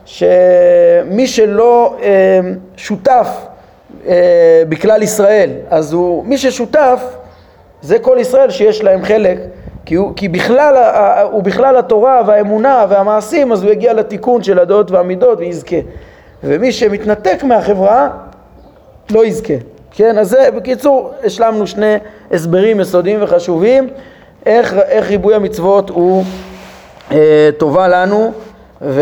שמי 0.06 1.28
שלא 1.28 1.96
אה, 2.02 2.40
שותף 2.78 3.28
אה, 4.08 4.64
בכלל 4.70 5.04
ישראל, 5.04 5.50
אז 5.70 5.94
הוא, 5.94 6.26
מי 6.26 6.38
ששותף 6.38 7.04
זה 7.82 8.00
כל 8.00 8.18
ישראל 8.20 8.50
שיש 8.50 8.84
להם 8.84 9.04
חלק, 9.04 9.38
כי 9.86 9.96
הוא, 9.96 10.14
כי 10.16 10.28
בכלל, 10.28 10.76
הוא 11.32 11.44
בכלל 11.44 11.78
התורה 11.78 12.22
והאמונה 12.28 12.86
והמעשים, 12.90 13.52
אז 13.52 13.64
הוא 13.64 13.72
יגיע 13.72 13.94
לתיקון 13.94 14.44
של 14.44 14.60
הדעות 14.60 14.92
והמידות 14.92 15.40
ויזכה. 15.40 15.76
ומי 16.44 16.72
שמתנתק 16.72 17.44
מהחברה 17.44 18.10
לא 19.12 19.26
יזכה. 19.26 19.54
כן, 19.92 20.18
אז 20.18 20.30
זה, 20.30 20.50
בקיצור, 20.56 21.12
השלמנו 21.24 21.68
שני 21.68 21.96
הסברים 22.32 22.80
יסודיים 22.80 23.24
וחשובים, 23.24 23.90
איך, 24.46 24.74
איך 24.74 25.10
ריבוי 25.10 25.36
המצוות 25.36 25.90
הוא 25.90 26.24
אה, 27.12 27.50
טובה 27.58 27.88
לנו. 27.88 28.32
ו, 28.82 29.02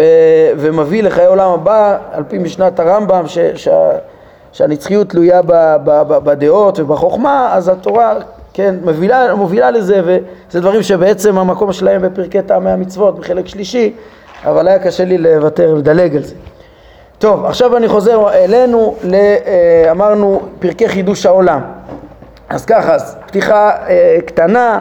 ומביא 0.58 1.04
לחיי 1.04 1.26
עולם 1.26 1.50
הבא 1.50 1.98
על 2.12 2.24
פי 2.28 2.38
משנת 2.38 2.80
הרמב"ם 2.80 3.28
ש, 3.28 3.38
שה, 3.56 3.92
שהנצחיות 4.52 5.10
תלויה 5.10 5.42
ב, 5.42 5.52
ב, 5.84 6.02
ב, 6.08 6.18
בדעות 6.18 6.80
ובחוכמה 6.80 7.50
אז 7.54 7.68
התורה 7.68 8.14
כן 8.54 8.76
מובילה, 8.84 9.36
מובילה 9.36 9.72
לזה 9.72 10.02
וזה 10.06 10.62
דברים 10.62 10.84
שבעצם 10.84 11.38
המקום 11.38 11.74
שלהם 11.74 12.02
בפרקי 12.02 12.42
טעמי 12.42 12.70
המצוות 12.70 13.20
בחלק 13.20 13.48
שלישי 13.48 13.94
אבל 14.46 14.68
היה 14.68 14.80
קשה 14.80 15.06
לי 15.06 15.18
לוותר 15.18 15.72
ולדלג 15.74 16.16
על 16.16 16.24
זה. 16.24 16.36
טוב 17.20 17.46
עכשיו 17.46 17.78
אני 17.78 17.88
חוזר 17.88 18.34
אלינו, 18.34 18.96
אה, 19.14 19.92
אמרנו 19.92 20.42
פרקי 20.60 20.90
חידוש 20.90 21.26
העולם 21.26 21.62
אז 22.50 22.66
ככה, 22.66 22.96
אז 22.96 23.16
פתיחה 23.26 23.72
אה, 23.88 24.18
קטנה, 24.26 24.80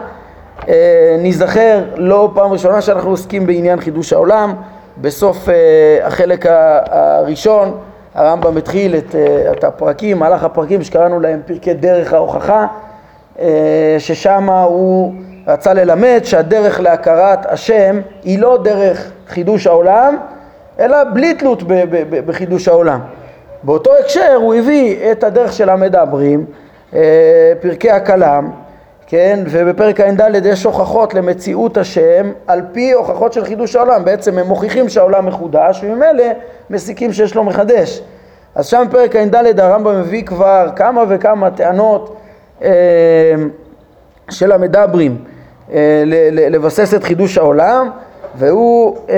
אה, 0.68 1.16
ניזכר 1.18 1.80
לא 1.96 2.30
פעם 2.34 2.52
ראשונה 2.52 2.80
שאנחנו 2.80 3.10
עוסקים 3.10 3.46
בעניין 3.46 3.80
חידוש 3.80 4.12
העולם 4.12 4.54
בסוף 5.00 5.48
uh, 5.48 5.52
החלק 6.04 6.46
הראשון 6.90 7.78
הרמב"ם 8.14 8.56
התחיל 8.56 8.96
את, 8.96 9.14
uh, 9.14 9.52
את 9.52 9.64
הפרקים, 9.64 10.18
מהלך 10.18 10.44
הפרקים 10.44 10.82
שקראנו 10.82 11.20
להם 11.20 11.40
פרקי 11.46 11.74
דרך 11.74 12.12
ההוכחה, 12.12 12.66
uh, 13.36 13.40
ששם 13.98 14.50
הוא 14.50 15.12
רצה 15.46 15.74
ללמד 15.74 16.20
שהדרך 16.24 16.80
להכרת 16.80 17.46
השם 17.46 18.00
היא 18.24 18.38
לא 18.38 18.58
דרך 18.64 19.10
חידוש 19.28 19.66
העולם, 19.66 20.16
אלא 20.80 20.96
בלי 21.14 21.34
תלות 21.34 21.62
ב- 21.62 21.72
ב- 21.72 22.04
ב- 22.10 22.26
בחידוש 22.26 22.68
העולם. 22.68 23.00
באותו 23.62 23.90
הקשר 24.00 24.34
הוא 24.36 24.54
הביא 24.54 25.12
את 25.12 25.24
הדרך 25.24 25.52
של 25.52 25.68
המדברים, 25.68 26.44
פרקי 27.60 27.90
הכלם, 27.90 28.50
כן, 29.10 29.40
ובפרק 29.50 30.00
ע"ד 30.00 30.46
יש 30.46 30.64
הוכחות 30.64 31.14
למציאות 31.14 31.76
השם 31.76 32.32
על 32.46 32.62
פי 32.72 32.92
הוכחות 32.92 33.32
של 33.32 33.44
חידוש 33.44 33.76
העולם, 33.76 34.04
בעצם 34.04 34.38
הם 34.38 34.46
מוכיחים 34.46 34.88
שהעולם 34.88 35.26
מחודש 35.26 35.80
וממילא 35.84 36.24
מסיקים 36.70 37.12
שיש 37.12 37.34
לו 37.34 37.44
מחדש. 37.44 38.02
אז 38.54 38.66
שם 38.66 38.84
בפרק 38.88 39.16
ע"ד 39.16 39.60
הרמב"ם 39.60 40.00
מביא 40.00 40.24
כבר 40.24 40.68
כמה 40.76 41.04
וכמה 41.08 41.50
טענות 41.50 42.16
אה, 42.62 42.68
של 44.30 44.52
המדברים 44.52 45.16
אה, 45.72 46.02
לבסס 46.30 46.94
את 46.94 47.04
חידוש 47.04 47.38
העולם 47.38 47.90
והוא 48.34 48.96
אה, 49.08 49.14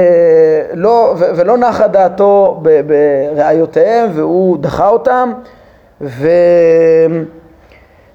לא, 0.74 1.14
ו, 1.18 1.24
ולא 1.36 1.58
נחה 1.58 1.88
דעתו 1.88 2.62
בראיותיהם 2.62 4.10
והוא 4.14 4.58
דחה 4.58 4.88
אותם 4.88 5.32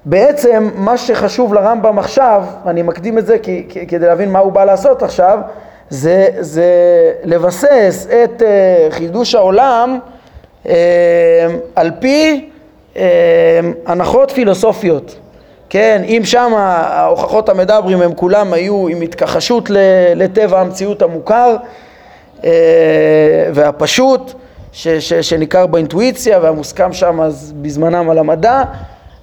ובעצם 0.06 0.70
מה 0.74 0.98
שחשוב 0.98 1.54
לרמב"ם 1.54 1.98
עכשיו, 1.98 2.44
אני 2.66 2.82
מקדים 2.82 3.18
את 3.18 3.26
זה 3.26 3.38
כי, 3.38 3.66
כדי 3.88 4.06
להבין 4.06 4.32
מה 4.32 4.38
הוא 4.38 4.52
בא 4.52 4.64
לעשות 4.64 5.02
עכשיו, 5.02 5.38
זה, 5.90 6.26
זה 6.40 6.64
לבסס 7.24 8.06
את 8.24 8.42
uh, 8.42 8.44
חידוש 8.94 9.34
העולם 9.34 9.98
uh, 10.64 10.68
על 11.76 11.90
פי 12.00 12.48
uh, 12.94 12.98
הנחות 13.86 14.30
פילוסופיות. 14.30 15.18
כן, 15.68 16.02
אם 16.04 16.22
שם 16.24 16.52
ההוכחות 16.56 17.48
המדברים 17.48 18.02
הם 18.02 18.14
כולם 18.14 18.52
היו 18.52 18.88
עם 18.88 19.00
התכחשות 19.00 19.70
לטבע 20.14 20.60
המציאות 20.60 21.02
המוכר 21.02 21.56
uh, 22.40 22.44
והפשוט, 23.54 24.32
ש, 24.72 24.88
ש, 24.88 25.12
שניכר 25.12 25.66
באינטואיציה 25.66 26.38
והמוסכם 26.42 26.92
שם 26.92 27.20
אז 27.20 27.52
בזמנם 27.56 28.10
על 28.10 28.18
המדע, 28.18 28.62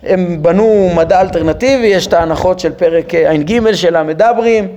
הם 0.06 0.38
בנו 0.42 0.90
מדע 0.96 1.22
אלטרנטיבי, 1.22 1.88
יש 1.88 2.08
את 2.08 2.14
ההנחות 2.14 2.60
של 2.60 2.72
פרק 2.72 3.16
ע"ג 3.16 3.72
של 3.74 3.96
המדברים 3.96 4.68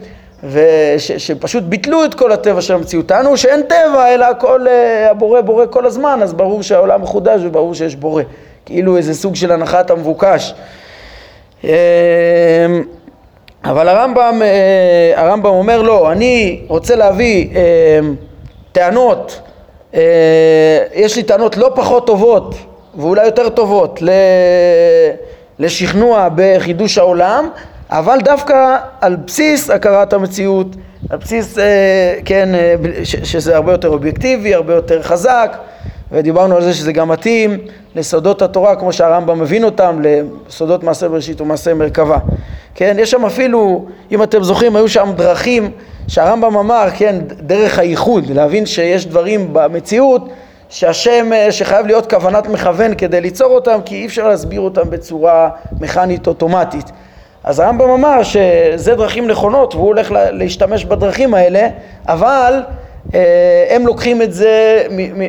ושפשוט 0.44 1.62
ביטלו 1.62 2.04
את 2.04 2.14
כל 2.14 2.32
הטבע 2.32 2.60
של 2.60 2.74
המציאות. 2.74 3.06
טענו 3.06 3.36
שאין 3.36 3.62
טבע 3.62 4.14
אלא 4.14 4.24
הכל 4.24 4.66
אה, 4.68 5.10
הבורא 5.10 5.40
בורא 5.40 5.64
כל 5.70 5.86
הזמן, 5.86 6.20
אז 6.22 6.34
ברור 6.34 6.62
שהעולם 6.62 7.02
מחודש 7.02 7.40
וברור 7.44 7.74
שיש 7.74 7.96
בורא. 7.96 8.22
כאילו 8.66 8.96
איזה 8.96 9.14
סוג 9.14 9.34
של 9.34 9.52
הנחת 9.52 9.90
המבוקש. 9.90 10.54
אמ, 11.64 11.70
אבל 13.64 13.88
הרמב"ם, 13.88 14.42
אה, 14.42 15.12
הרמב"ם 15.22 15.50
אומר 15.50 15.82
לא, 15.82 16.12
אני 16.12 16.60
רוצה 16.68 16.96
להביא 16.96 17.48
אמ, 17.50 18.14
טענות, 18.72 19.40
אה, 19.94 20.00
יש 20.94 21.16
לי 21.16 21.22
טענות 21.22 21.56
לא 21.56 21.70
פחות 21.74 22.06
טובות 22.06 22.54
ואולי 22.96 23.26
יותר 23.26 23.48
טובות 23.48 24.02
לשכנוע 25.58 26.28
בחידוש 26.34 26.98
העולם, 26.98 27.48
אבל 27.90 28.18
דווקא 28.24 28.76
על 29.00 29.16
בסיס 29.16 29.70
הכרת 29.70 30.12
המציאות, 30.12 30.66
על 31.10 31.18
בסיס, 31.18 31.58
אה, 31.58 32.14
כן, 32.24 32.54
אה, 32.54 32.74
שזה 33.04 33.56
הרבה 33.56 33.72
יותר 33.72 33.88
אובייקטיבי, 33.88 34.54
הרבה 34.54 34.74
יותר 34.74 35.02
חזק, 35.02 35.56
ודיברנו 36.12 36.56
על 36.56 36.62
זה 36.62 36.74
שזה 36.74 36.92
גם 36.92 37.08
מתאים 37.08 37.58
לסודות 37.94 38.42
התורה 38.42 38.76
כמו 38.76 38.92
שהרמב"ם 38.92 39.40
מבין 39.40 39.64
אותם, 39.64 40.00
לסודות 40.02 40.82
מעשה 40.84 41.08
בראשית 41.08 41.40
ומעשה 41.40 41.74
מרכבה. 41.74 42.18
כן, 42.74 42.96
יש 42.98 43.10
שם 43.10 43.24
אפילו, 43.24 43.86
אם 44.12 44.22
אתם 44.22 44.42
זוכרים, 44.42 44.76
היו 44.76 44.88
שם 44.88 45.12
דרכים 45.16 45.70
שהרמב"ם 46.08 46.56
אמר, 46.56 46.88
כן, 46.96 47.16
דרך 47.28 47.78
הייחוד, 47.78 48.30
להבין 48.30 48.66
שיש 48.66 49.06
דברים 49.06 49.48
במציאות 49.52 50.28
שהשם, 50.68 51.32
אה, 51.32 51.52
שחייב 51.52 51.86
להיות 51.86 52.10
כוונת 52.10 52.46
מכוון 52.46 52.94
כדי 52.94 53.20
ליצור 53.20 53.54
אותם, 53.54 53.78
כי 53.84 53.94
אי 53.94 54.06
אפשר 54.06 54.28
להסביר 54.28 54.60
אותם 54.60 54.90
בצורה 54.90 55.48
מכנית 55.80 56.26
אוטומטית. 56.26 56.90
אז 57.44 57.60
הרמב"ם 57.60 57.90
אמר 57.90 58.22
שזה 58.22 58.94
דרכים 58.94 59.28
נכונות 59.28 59.74
והוא 59.74 59.86
הולך 59.86 60.08
להשתמש 60.12 60.84
בדרכים 60.84 61.34
האלה, 61.34 61.68
אבל 62.08 62.62
אה, 63.14 63.66
הם 63.70 63.86
לוקחים 63.86 64.22
את 64.22 64.32
זה 64.32 64.82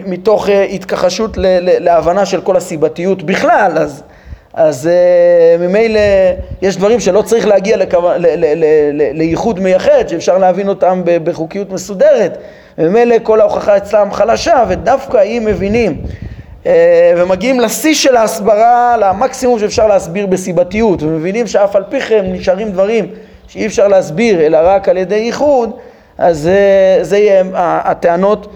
מתוך 0.05 0.49
אה, 0.49 0.63
התכחשות 0.63 1.31
להבנה 1.79 2.25
של 2.25 2.41
כל 2.41 2.57
הסיבתיות 2.57 3.23
בכלל, 3.23 3.71
אז, 3.77 4.03
אז 4.57 4.87
אה, 4.87 5.67
ממילא 5.67 5.99
יש 6.61 6.77
דברים 6.77 6.99
שלא 6.99 7.21
צריך 7.21 7.47
להגיע 7.47 7.77
לייחוד 9.13 9.59
מייחד, 9.59 10.07
שאפשר 10.07 10.37
להבין 10.37 10.69
אותם 10.69 11.01
בחוקיות 11.05 11.71
מסודרת, 11.71 12.37
וממילא 12.77 13.15
כל 13.23 13.41
ההוכחה 13.41 13.77
אצלם 13.77 14.11
חלשה, 14.11 14.63
ודווקא 14.69 15.23
אם 15.23 15.43
מבינים 15.45 16.01
אה, 16.65 17.13
ומגיעים 17.17 17.59
לשיא 17.59 17.93
של 17.93 18.15
ההסברה, 18.15 18.97
למקסימום 18.97 19.59
שאפשר 19.59 19.87
להסביר 19.87 20.25
בסיבתיות, 20.25 21.03
ומבינים 21.03 21.47
שאף 21.47 21.75
על 21.75 21.83
פי 21.89 22.01
כן 22.01 22.25
נשארים 22.25 22.71
דברים 22.71 23.07
שאי 23.47 23.65
אפשר 23.65 23.87
להסביר 23.87 24.45
אלא 24.45 24.57
רק 24.61 24.89
על 24.89 24.97
ידי 24.97 25.15
ייחוד, 25.15 25.71
אז 26.17 26.37
זה, 26.37 26.59
זה 27.01 27.17
יהיה 27.17 27.43
הטענות 27.55 28.47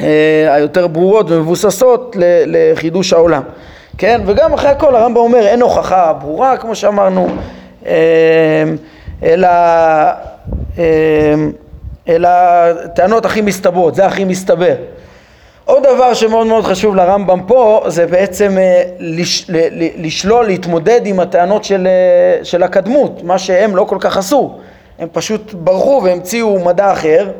אה, 0.00 0.54
היותר 0.54 0.86
ברורות 0.86 1.30
ומבוססות 1.30 2.16
לחידוש 2.46 3.12
העולם. 3.12 3.42
כן? 3.98 4.20
וגם 4.26 4.52
אחרי 4.52 4.70
הכל 4.70 4.94
הרמב"ם 4.94 5.16
אומר 5.16 5.46
אין 5.46 5.62
הוכחה 5.62 6.12
ברורה 6.12 6.56
כמו 6.56 6.74
שאמרנו, 6.74 7.28
אה, 7.86 8.64
אלא, 9.22 9.48
אלא 12.08 12.28
טענות 12.94 13.24
הכי 13.24 13.40
מסתברות, 13.40 13.94
זה 13.94 14.06
הכי 14.06 14.24
מסתבר. 14.24 14.74
עוד 15.64 15.82
דבר 15.82 16.14
שמאוד 16.14 16.46
מאוד 16.46 16.64
חשוב 16.64 16.94
לרמב"ם 16.94 17.40
פה 17.46 17.84
זה 17.86 18.06
בעצם 18.06 18.58
אה, 18.58 18.82
לש, 18.98 19.50
לשלול, 19.96 20.46
להתמודד 20.46 21.00
עם 21.04 21.20
הטענות 21.20 21.64
של, 21.64 21.86
אה, 21.86 22.44
של 22.44 22.62
הקדמות, 22.62 23.20
מה 23.22 23.38
שהם 23.38 23.76
לא 23.76 23.84
כל 23.84 23.96
כך 24.00 24.16
עשו, 24.16 24.58
הם 24.98 25.08
פשוט 25.12 25.54
ברחו 25.54 26.00
והמציאו 26.04 26.64
מדע 26.64 26.92
אחר, 26.92 27.30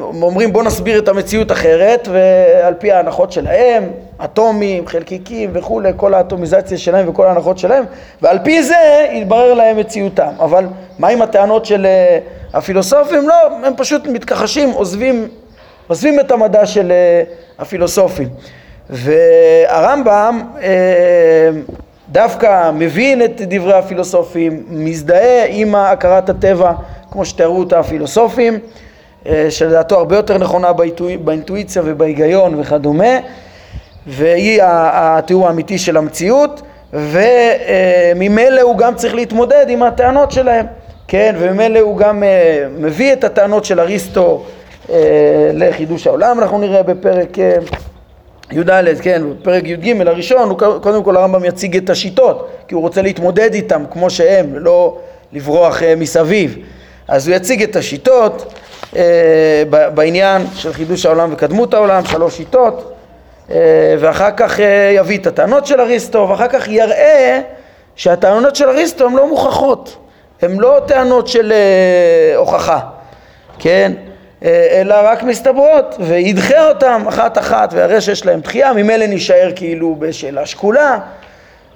אומרים 0.00 0.52
בוא 0.52 0.62
נסביר 0.62 0.98
את 0.98 1.08
המציאות 1.08 1.52
אחרת 1.52 2.08
ועל 2.12 2.74
פי 2.74 2.92
ההנחות 2.92 3.32
שלהם, 3.32 3.90
אטומים, 4.24 4.86
חלקיקים 4.86 5.50
וכולי, 5.52 5.92
כל 5.96 6.14
האטומיזציה 6.14 6.78
שלהם 6.78 7.08
וכל 7.08 7.26
ההנחות 7.26 7.58
שלהם 7.58 7.84
ועל 8.22 8.38
פי 8.44 8.62
זה 8.62 9.06
יתברר 9.12 9.54
להם 9.54 9.76
מציאותם, 9.76 10.32
אבל 10.38 10.64
מה 10.98 11.08
עם 11.08 11.22
הטענות 11.22 11.64
של 11.64 11.86
הפילוסופים? 12.52 13.28
לא, 13.28 13.34
הם 13.64 13.72
פשוט 13.76 14.06
מתכחשים, 14.06 14.70
עוזבים 14.70 15.28
עוזבים 15.86 16.20
את 16.20 16.30
המדע 16.30 16.66
של 16.66 16.92
אה, 16.92 17.22
הפילוסופים. 17.58 18.28
והרמב"ם 18.90 20.42
אה, 20.62 21.50
דווקא 22.08 22.70
מבין 22.70 23.22
את 23.22 23.40
דברי 23.40 23.74
הפילוסופים, 23.74 24.64
מזדהה 24.68 25.44
עם 25.48 25.74
הכרת 25.74 26.28
הטבע 26.28 26.72
כמו 27.10 27.24
שתיארו 27.24 27.58
אותה 27.58 27.78
הפילוסופים, 27.78 28.54
אה, 28.54 28.58
שלדעתו 29.50 29.98
הרבה 29.98 30.16
יותר 30.16 30.38
נכונה 30.38 30.72
באינטואיציה 31.24 31.82
ובהיגיון 31.84 32.60
וכדומה, 32.60 33.18
והיא 34.06 34.60
התיאור 34.64 35.46
האמיתי 35.46 35.78
של 35.78 35.96
המציאות, 35.96 36.62
וממילא 36.92 38.60
הוא 38.60 38.78
גם 38.78 38.94
צריך 38.94 39.14
להתמודד 39.14 39.66
עם 39.68 39.82
הטענות 39.82 40.30
שלהם, 40.32 40.66
כן, 41.08 41.34
וממילא 41.38 41.78
הוא 41.78 41.96
גם 41.96 42.22
מביא 42.78 43.12
את 43.12 43.24
הטענות 43.24 43.64
של 43.64 43.80
אריסטו 43.80 44.44
אה, 44.90 45.50
לחידוש 45.54 46.06
העולם, 46.06 46.38
אנחנו 46.38 46.58
נראה 46.58 46.82
בפרק 46.82 47.38
אה, 47.38 47.56
י"ד, 48.52 49.00
כן, 49.02 49.22
בפרק 49.40 49.64
י"ג 49.66 50.06
הראשון, 50.06 50.48
הוא 50.50 50.58
קודם 50.82 51.04
כל 51.04 51.16
הרמב"ם 51.16 51.44
יציג 51.44 51.76
את 51.76 51.90
השיטות, 51.90 52.48
כי 52.68 52.74
הוא 52.74 52.82
רוצה 52.82 53.02
להתמודד 53.02 53.54
איתם 53.54 53.84
כמו 53.90 54.10
שהם, 54.10 54.46
לא 54.54 54.98
לברוח 55.32 55.82
אה, 55.82 55.94
מסביב. 55.96 56.56
אז 57.08 57.28
הוא 57.28 57.36
יציג 57.36 57.62
את 57.62 57.76
השיטות 57.76 58.54
בעניין 59.94 60.46
של 60.54 60.72
חידוש 60.72 61.06
העולם 61.06 61.32
וקדמות 61.32 61.74
העולם, 61.74 62.04
שלוש 62.04 62.36
שיטות, 62.36 62.92
ואחר 63.98 64.30
כך 64.36 64.58
יביא 64.96 65.18
את 65.18 65.26
הטענות 65.26 65.66
של 65.66 65.80
אריסטו, 65.80 66.26
ואחר 66.28 66.48
כך 66.48 66.68
יראה 66.68 67.40
שהטענות 67.96 68.56
של 68.56 68.68
אריסטו 68.68 69.06
הן 69.06 69.14
לא 69.14 69.28
מוכחות, 69.28 69.96
הן 70.42 70.56
לא 70.56 70.80
טענות 70.86 71.28
של 71.28 71.52
הוכחה, 72.36 72.78
כן? 73.58 73.92
אה, 74.44 74.80
אלא 74.80 74.94
רק 75.02 75.22
מסתברות, 75.22 75.96
וידחה 76.00 76.68
אותם 76.68 77.04
אחת 77.08 77.38
אחת 77.38 77.70
ויראה 77.72 78.00
שיש 78.00 78.26
להם 78.26 78.40
דחייה, 78.40 78.72
ממילא 78.72 79.06
נישאר 79.06 79.52
כאילו 79.56 79.96
בשאלה 79.98 80.46
שקולה, 80.46 80.98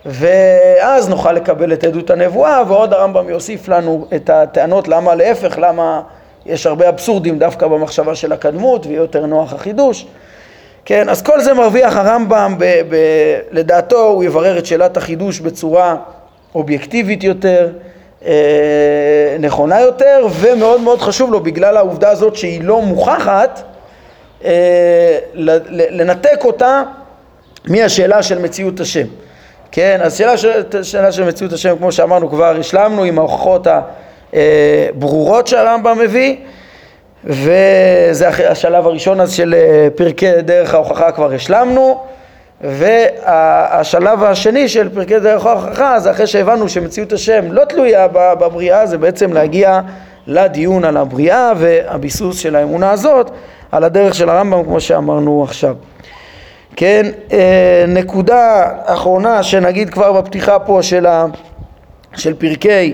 ואז 0.06 1.08
נוכל 1.08 1.32
לקבל 1.32 1.72
את 1.72 1.84
עדות 1.84 2.10
הנבואה, 2.10 2.62
ועוד 2.68 2.92
הרמב"ם 2.92 3.28
יוסיף 3.28 3.68
לנו 3.68 4.06
את 4.16 4.30
הטענות 4.30 4.88
למה 4.88 5.14
להפך, 5.14 5.58
למה 5.58 6.00
יש 6.48 6.66
הרבה 6.66 6.88
אבסורדים 6.88 7.38
דווקא 7.38 7.66
במחשבה 7.66 8.14
של 8.14 8.32
הקדמות, 8.32 8.86
ויהיה 8.86 8.98
יותר 8.98 9.26
נוח 9.26 9.52
החידוש. 9.52 10.06
כן, 10.84 11.08
אז 11.08 11.22
כל 11.22 11.40
זה 11.40 11.54
מרוויח 11.54 11.96
הרמב"ם, 11.96 12.54
ב- 12.58 12.82
ב- 12.88 13.38
לדעתו 13.50 14.06
הוא 14.06 14.24
יברר 14.24 14.58
את 14.58 14.66
שאלת 14.66 14.96
החידוש 14.96 15.40
בצורה 15.40 15.96
אובייקטיבית 16.54 17.24
יותר, 17.24 17.68
אה, 18.26 19.36
נכונה 19.40 19.80
יותר, 19.80 20.26
ומאוד 20.40 20.80
מאוד 20.80 21.00
חשוב 21.00 21.32
לו, 21.32 21.40
בגלל 21.40 21.76
העובדה 21.76 22.10
הזאת 22.10 22.36
שהיא 22.36 22.64
לא 22.64 22.82
מוכחת, 22.82 23.62
אה, 24.44 25.18
לנתק 25.90 26.44
אותה 26.44 26.82
מהשאלה 27.68 28.22
של 28.22 28.38
מציאות 28.38 28.80
השם. 28.80 29.06
כן, 29.72 30.00
אז 30.02 30.16
שאלה 30.16 30.36
של, 30.36 30.82
שאלה 30.82 31.12
של 31.12 31.24
מציאות 31.24 31.52
השם, 31.52 31.76
כמו 31.76 31.92
שאמרנו 31.92 32.30
כבר, 32.30 32.56
השלמנו 32.60 33.04
עם 33.04 33.18
ההוכחות 33.18 33.66
הברורות 34.32 35.46
שהרמב"ם 35.46 35.98
מביא, 35.98 36.36
וזה 37.24 38.28
השלב 38.28 38.86
הראשון 38.86 39.20
אז 39.20 39.32
של 39.32 39.54
אה, 39.54 39.88
פרקי 39.94 40.42
דרך 40.42 40.74
ההוכחה 40.74 41.12
כבר 41.12 41.32
השלמנו. 41.32 42.00
והשלב 42.60 44.22
השני 44.22 44.68
של 44.68 44.88
פרקי 44.88 45.20
דרך 45.20 45.46
ההוכחה 45.46 46.00
זה 46.00 46.10
אחרי 46.10 46.26
שהבנו 46.26 46.68
שמציאות 46.68 47.12
השם 47.12 47.52
לא 47.52 47.64
תלויה 47.64 48.08
בבריאה 48.12 48.86
זה 48.86 48.98
בעצם 48.98 49.32
להגיע 49.32 49.80
לדיון 50.26 50.84
על 50.84 50.96
הבריאה 50.96 51.52
והביסוס 51.56 52.38
של 52.38 52.56
האמונה 52.56 52.90
הזאת 52.90 53.30
על 53.72 53.84
הדרך 53.84 54.14
של 54.14 54.28
הרמב"ם 54.28 54.64
כמו 54.64 54.80
שאמרנו 54.80 55.44
עכשיו. 55.44 55.74
כן, 56.76 57.06
אה, 57.32 57.84
נקודה 57.88 58.68
אחרונה 58.84 59.42
שנגיד 59.42 59.90
כבר 59.90 60.12
בפתיחה 60.12 60.58
פה 60.58 60.82
של, 60.82 61.06
ה, 61.06 61.26
של 62.16 62.34
פרקי 62.34 62.68
אה, 62.68 62.74
אה, 62.74 62.90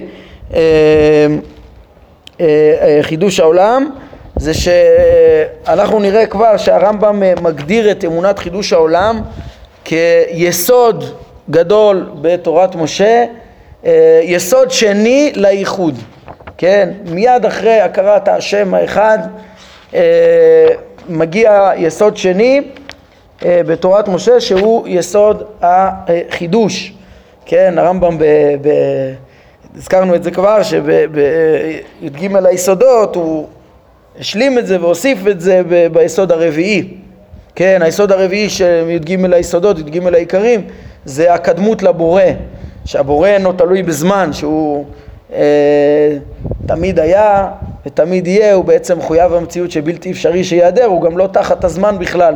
חידוש 3.02 3.40
העולם 3.40 3.90
זה 4.36 4.54
שאנחנו 4.54 6.00
נראה 6.00 6.26
כבר 6.26 6.56
שהרמב"ם 6.56 7.22
מגדיר 7.42 7.90
את 7.90 8.04
אמונת 8.04 8.38
חידוש 8.38 8.72
העולם 8.72 9.20
כיסוד 9.84 11.04
גדול 11.50 12.10
בתורת 12.20 12.74
משה, 12.74 13.24
יסוד 14.22 14.70
שני 14.70 15.32
לייחוד, 15.34 15.98
כן? 16.58 16.90
מיד 17.04 17.46
אחרי 17.46 17.80
הכרת 17.80 18.28
השם 18.28 18.74
האחד 18.74 19.18
מגיע 21.08 21.70
יסוד 21.76 22.16
שני 22.16 22.60
אה, 23.44 23.60
בתורת 23.66 24.08
משה 24.08 24.40
שהוא 24.40 24.88
יסוד 24.88 25.42
החידוש. 25.62 26.92
כן, 27.46 27.74
הרמב"ם, 27.78 28.18
ב, 28.18 28.24
ב, 28.62 28.68
הזכרנו 29.76 30.14
את 30.14 30.22
זה 30.22 30.30
כבר, 30.30 30.62
שבי"ג 30.62 32.36
היסודות 32.46 33.16
הוא 33.16 33.48
השלים 34.18 34.58
את 34.58 34.66
זה 34.66 34.80
והוסיף 34.80 35.18
את 35.26 35.40
זה 35.40 35.62
ב, 35.68 35.86
ביסוד 35.92 36.32
הרביעי. 36.32 36.88
כן, 37.54 37.82
היסוד 37.82 38.12
הרביעי 38.12 38.50
של 38.50 38.84
י"ג 38.88 39.24
היסודות, 39.34 39.78
י"ג 39.78 40.14
העיקרים, 40.14 40.66
זה 41.04 41.34
הקדמות 41.34 41.82
לבורא, 41.82 42.22
שהבורא 42.84 43.28
אינו 43.28 43.52
תלוי 43.52 43.82
בזמן, 43.82 44.32
שהוא 44.32 44.84
אה, 45.32 46.16
תמיד 46.66 46.98
היה 46.98 47.48
ותמיד 47.86 48.26
יהיה, 48.26 48.54
הוא 48.54 48.64
בעצם 48.64 48.98
מחויב 48.98 49.34
המציאות 49.34 49.70
שבלתי 49.70 50.10
אפשרי 50.10 50.44
שייעדר, 50.44 50.84
הוא 50.84 51.02
גם 51.02 51.18
לא 51.18 51.28
תחת 51.32 51.64
הזמן 51.64 51.98
בכלל. 51.98 52.34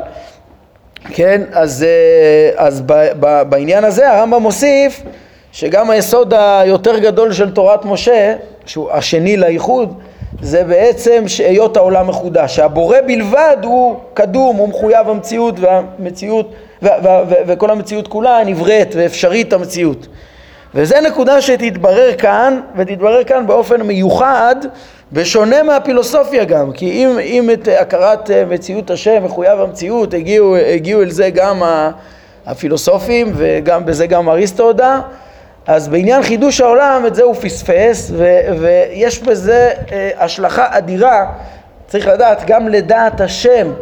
כן, 1.09 1.43
אז, 1.53 1.83
אה, 1.83 2.51
אז 2.67 2.83
ב, 2.87 2.93
ב, 3.21 3.43
בעניין 3.49 3.85
הזה 3.85 4.13
הרמב"ם 4.13 4.43
מוסיף 4.43 5.03
שגם 5.53 5.91
היסוד 5.91 6.35
היותר 6.37 6.99
גדול 6.99 7.33
של 7.33 7.51
תורת 7.51 7.85
משה, 7.85 8.35
שהוא 8.67 8.91
השני 8.91 9.37
לאיחוד, 9.37 9.95
זה 10.41 10.65
בעצם 10.65 11.25
שהיות 11.27 11.77
העולם 11.77 12.07
מחודש, 12.07 12.57
שהבורא 12.57 12.97
בלבד 13.07 13.57
הוא 13.63 13.97
קדום, 14.15 14.57
הוא 14.57 14.69
מחויב 14.69 15.09
המציאות 15.09 15.55
והמציאות 15.61 16.53
וכל 17.47 17.71
המציאות 17.71 18.09
כולה 18.09 18.45
נבראת 18.47 18.95
ואפשרית 18.97 19.53
המציאות. 19.53 20.07
וזה 20.75 21.01
נקודה 21.01 21.43
שתתברר 21.43 22.15
כאן, 22.19 22.61
ותתברר 22.77 23.25
כאן 23.25 23.47
באופן 23.47 23.83
מיוחד 23.83 24.57
בשונה 25.13 25.63
מהפילוסופיה 25.63 26.45
גם, 26.45 26.73
כי 26.73 26.91
אם, 26.91 27.19
אם 27.19 27.51
את 27.51 27.69
הכרת 27.81 28.31
אה, 28.31 28.45
מציאות 28.45 28.91
השם, 28.91 29.25
מחויב 29.25 29.61
המציאות, 29.61 30.15
הגיעו, 30.15 30.57
הגיעו 30.57 31.03
אל 31.03 31.11
זה 31.11 31.31
גם 31.31 31.63
הפילוסופים 32.47 33.33
וגם 33.37 33.87
בזה 33.87 34.07
גם 34.07 34.29
אריסטו 34.29 34.63
הודה, 34.63 35.01
אז 35.69 35.89
בעניין 35.89 36.23
חידוש 36.23 36.61
העולם 36.61 37.03
את 37.07 37.15
זה 37.15 37.23
הוא 37.23 37.35
פספס 37.35 38.11
ו, 38.15 38.39
ויש 38.61 39.23
בזה 39.23 39.73
אה, 39.93 40.11
השלכה 40.19 40.67
אדירה, 40.71 41.33
צריך 41.87 42.07
לדעת, 42.07 42.45
גם 42.47 42.69
לדעת 42.69 43.21
השם. 43.21 43.73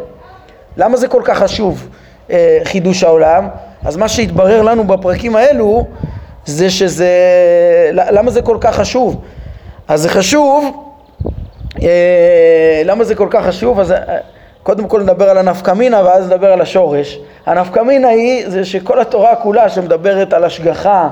למה 0.77 0.97
זה 0.97 1.07
כל 1.07 1.21
כך 1.25 1.37
חשוב 1.37 1.87
אה, 2.31 2.59
חידוש 2.63 3.03
העולם? 3.03 3.47
אז 3.85 3.97
מה 3.97 4.07
שהתברר 4.07 4.61
לנו 4.61 4.83
בפרקים 4.83 5.35
האלו 5.35 5.85
זה 6.45 6.69
שזה, 6.69 7.09
למה 7.91 8.31
זה 8.31 8.41
כל 8.41 8.57
כך 8.61 8.75
חשוב? 8.75 9.21
אז 9.87 10.01
זה 10.01 10.09
חשוב 10.09 10.87
אה, 11.83 12.81
למה 12.85 13.03
זה 13.03 13.15
כל 13.15 13.27
כך 13.31 13.45
חשוב? 13.45 13.79
אז 13.79 13.91
אה, 13.91 13.97
קודם 14.63 14.87
כל 14.87 15.01
נדבר 15.01 15.29
על 15.29 15.37
הנפקמינה 15.37 16.03
ואז 16.05 16.25
נדבר 16.25 16.53
על 16.53 16.61
השורש. 16.61 17.19
הנפקמינה 17.45 18.07
היא 18.07 18.49
זה 18.49 18.65
שכל 18.65 18.99
התורה 18.99 19.35
כולה 19.35 19.69
שמדברת 19.69 20.33
על 20.33 20.43
השגחה 20.43 21.09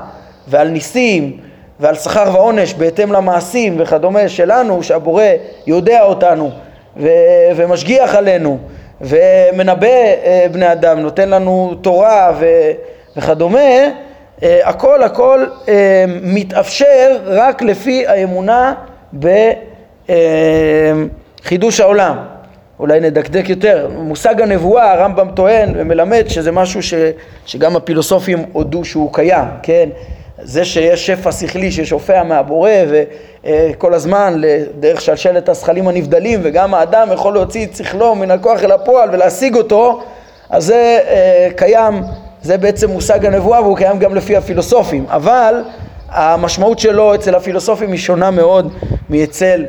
ועל 0.48 0.68
ניסים 0.68 1.36
ועל 1.80 1.94
שכר 1.94 2.30
ועונש 2.34 2.74
בהתאם 2.74 3.12
למעשים 3.12 3.76
וכדומה 3.78 4.28
שלנו, 4.28 4.82
שהבורא 4.82 5.24
יודע 5.66 6.02
אותנו 6.02 6.50
ו- 6.96 7.08
ומשגיח 7.56 8.14
עלינו 8.14 8.58
ומנבא 9.00 9.86
אה, 9.86 10.46
בני 10.52 10.72
אדם, 10.72 10.98
נותן 10.98 11.28
לנו 11.28 11.74
תורה 11.82 12.32
ו- 12.40 12.70
וכדומה, 13.16 13.68
הכל 14.42 15.02
הכל 15.02 15.44
מתאפשר 16.22 17.18
רק 17.26 17.62
לפי 17.62 18.06
האמונה 18.06 18.74
ב... 19.18 19.50
אמ, 20.08 20.14
חידוש 21.42 21.80
העולם. 21.80 22.16
אולי 22.80 23.00
נדקדק 23.00 23.48
יותר. 23.48 23.88
מושג 23.98 24.40
הנבואה, 24.40 24.92
הרמב"ם 24.92 25.28
טוען 25.34 25.72
ומלמד 25.76 26.24
שזה 26.28 26.52
משהו 26.52 26.82
ש, 26.82 26.94
שגם 27.46 27.76
הפילוסופים 27.76 28.44
הודו 28.52 28.84
שהוא 28.84 29.12
קיים, 29.12 29.44
כן? 29.62 29.88
זה 30.46 30.64
שיש 30.64 31.06
שפע 31.06 31.32
שכלי 31.32 31.72
ששופע 31.72 32.22
מהבורא 32.22 32.70
וכל 33.44 33.94
הזמן 33.94 34.40
דרך 34.80 35.00
שלשלת 35.00 35.48
הזכלים 35.48 35.88
הנבדלים 35.88 36.40
וגם 36.42 36.74
האדם 36.74 37.08
יכול 37.12 37.34
להוציא 37.34 37.66
את 37.66 37.76
שכלו 37.76 38.14
מן 38.14 38.30
הכוח 38.30 38.64
אל 38.64 38.72
הפועל 38.72 39.08
ולהשיג 39.12 39.56
אותו, 39.56 40.02
אז 40.50 40.64
זה 40.64 41.00
אה, 41.08 41.48
קיים, 41.56 42.02
זה 42.42 42.58
בעצם 42.58 42.90
מושג 42.90 43.26
הנבואה 43.26 43.62
והוא 43.62 43.76
קיים 43.76 43.98
גם 43.98 44.14
לפי 44.14 44.36
הפילוסופים, 44.36 45.06
אבל 45.08 45.62
המשמעות 46.08 46.78
שלו 46.78 47.14
אצל 47.14 47.34
הפילוסופים 47.34 47.92
היא 47.92 47.98
שונה 47.98 48.30
מאוד 48.30 48.72
מאצל 49.10 49.64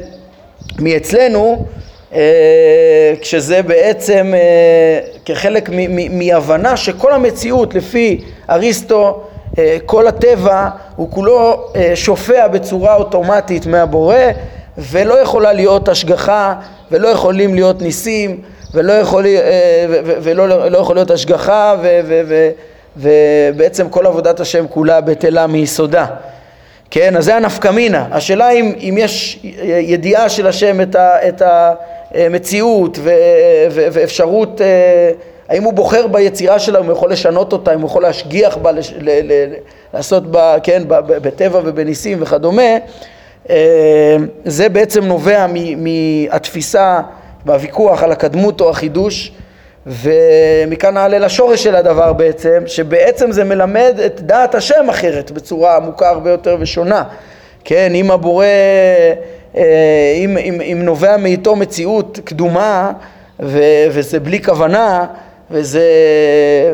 מאצלנו, 0.80 1.66
אה, 2.14 3.14
כשזה 3.22 3.62
בעצם 3.62 4.34
אה, 4.38 5.00
כחלק 5.26 5.70
מהבנה 6.12 6.78
שכל 6.78 7.14
המציאות 7.14 7.76
לפי 7.76 8.22
אריסטו, 8.50 9.27
כל 9.86 10.08
הטבע 10.08 10.70
הוא 10.96 11.12
כולו 11.12 11.72
שופע 11.96 12.48
בצורה 12.48 12.96
אוטומטית 12.96 13.66
מהבורא 13.66 14.16
ולא 14.78 15.14
יכולה 15.14 15.54
להיות 15.54 15.90
השגחה 15.90 16.56
ולא 16.92 17.08
יכולים 17.08 17.56
להיות 17.56 17.82
ניסים 17.82 18.42
ולא 18.74 18.94
יכול, 18.94 19.26
ולא 20.04 20.70
לא 20.72 20.78
יכול 20.78 20.96
להיות 20.96 21.12
השגחה 21.12 21.76
ו, 21.82 22.00
ו, 22.08 22.22
ו, 22.28 22.50
ובעצם 22.98 23.90
כל 23.90 24.06
עבודת 24.06 24.40
השם 24.40 24.68
כולה 24.68 25.02
בטלה 25.02 25.48
מיסודה. 25.48 26.06
כן, 26.92 27.16
אז 27.18 27.26
זה 27.26 27.36
הנפקמינה. 27.36 28.08
השאלה 28.12 28.50
אם, 28.50 28.74
אם 28.80 28.96
יש 28.98 29.40
ידיעה 29.64 30.30
של 30.30 30.48
השם 30.48 30.82
את, 30.82 30.96
ה, 30.96 31.28
את 31.28 31.42
המציאות 31.46 33.00
ו, 33.02 33.10
ו, 33.72 33.88
ואפשרות, 33.92 34.62
אה, 34.62 35.12
האם 35.50 35.64
הוא 35.64 35.74
בוחר 35.74 36.08
ביצירה 36.08 36.60
שלה, 36.60 36.80
אם 36.80 36.86
הוא 36.86 36.94
יכול 36.94 37.12
לשנות 37.12 37.54
אותה, 37.54 37.74
אם 37.74 37.82
הוא 37.82 37.90
יכול 37.90 38.02
להשגיח 38.02 38.58
בה, 38.58 38.72
לש, 38.72 38.94
ל, 39.00 39.10
ל, 39.10 39.54
לעשות 39.94 40.32
בה, 40.32 40.56
כן, 40.64 40.84
בטבע 40.88 41.62
ובניסים 41.66 42.18
וכדומה, 42.22 42.78
אה, 43.50 44.18
זה 44.46 44.70
בעצם 44.70 45.04
נובע 45.04 45.46
מהתפיסה 45.78 47.02
והוויכוח 47.46 48.04
על 48.04 48.12
הקדמות 48.12 48.62
או 48.62 48.70
החידוש 48.70 49.32
ומכאן 49.88 50.94
נעלה 50.94 51.20
לשורש 51.20 51.64
של 51.64 51.76
הדבר 51.76 52.14
בעצם, 52.14 52.64
שבעצם 52.66 53.32
זה 53.32 53.44
מלמד 53.44 54.00
את 54.06 54.22
דעת 54.22 54.56
השם 54.56 54.90
אחרת, 54.90 55.32
בצורה 55.32 55.76
עמוקה 55.76 56.10
הרבה 56.10 56.32
יותר 56.32 56.58
ושונה. 56.60 57.04
כן, 57.64 57.92
אם 57.96 58.12
הבורא, 58.12 58.46
אה, 59.58 60.14
אם, 60.16 60.38
אם, 60.38 60.62
אם 60.62 60.82
נובע 60.84 61.18
מאיתו 61.18 61.56
מציאות 61.56 62.20
קדומה 62.24 62.92
ו, 63.40 63.60
וזה 63.90 64.20
בלי 64.20 64.44
כוונה 64.44 65.06
וזה 65.52 65.84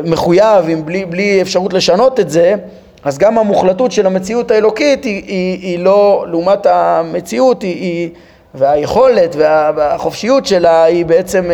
מחויב, 0.04 0.68
עם 0.68 0.84
בלי, 0.84 1.04
בלי 1.04 1.42
אפשרות 1.42 1.72
לשנות 1.72 2.20
את 2.20 2.30
זה, 2.30 2.54
אז 3.04 3.18
גם 3.18 3.38
המוחלטות 3.38 3.92
של 3.92 4.06
המציאות 4.06 4.50
האלוקית 4.50 5.04
היא, 5.04 5.22
היא, 5.26 5.60
היא 5.62 5.78
לא, 5.78 6.24
לעומת 6.28 6.66
המציאות, 6.66 7.62
היא, 7.62 7.74
היא, 7.74 8.10
והיכולת 8.54 9.36
והחופשיות 9.38 10.46
שלה 10.46 10.84
היא 10.84 11.06
בעצם 11.06 11.50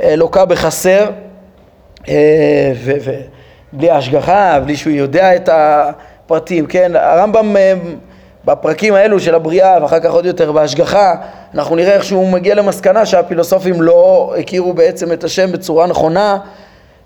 אה, 0.00 0.16
לוקה 0.16 0.44
בחסר 0.44 1.10
אה, 2.08 2.72
ובלי 2.84 3.90
השגחה, 3.90 4.60
בלי 4.64 4.76
שהוא 4.76 4.92
יודע 4.92 5.36
את 5.36 5.48
הפרטים, 5.52 6.66
כן? 6.66 6.92
הרמב"ם 6.96 7.56
אה, 7.56 7.74
בפרקים 8.44 8.94
האלו 8.94 9.20
של 9.20 9.34
הבריאה 9.34 9.78
ואחר 9.82 10.00
כך 10.00 10.10
עוד 10.10 10.26
יותר 10.26 10.52
בהשגחה, 10.52 11.14
אנחנו 11.54 11.76
נראה 11.76 11.94
איך 11.94 12.04
שהוא 12.04 12.28
מגיע 12.28 12.54
למסקנה 12.54 13.06
שהפילוסופים 13.06 13.82
לא 13.82 14.34
הכירו 14.38 14.72
בעצם 14.72 15.12
את 15.12 15.24
השם 15.24 15.52
בצורה 15.52 15.86
נכונה 15.86 16.38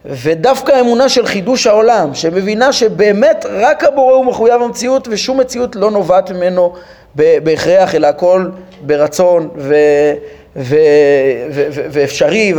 ודווקא 0.05 0.73
האמונה 0.73 1.09
של 1.09 1.27
חידוש 1.27 1.67
העולם, 1.67 2.15
שמבינה 2.15 2.73
שבאמת 2.73 3.47
רק 3.51 3.85
הבורא 3.85 4.15
הוא 4.15 4.25
מחויב 4.25 4.63
המציאות 4.63 5.09
ושום 5.11 5.41
מציאות 5.41 5.77
לא 5.77 5.91
נובעת 5.91 6.31
ממנו 6.31 6.73
בהכרח, 7.15 7.95
אלא 7.95 8.07
הכל 8.07 8.49
ברצון 8.81 9.49
ו... 9.57 9.75
ו- 10.57 10.77
ו- 11.51 11.67
ו- 11.71 11.87
ואפשרי, 11.91 12.55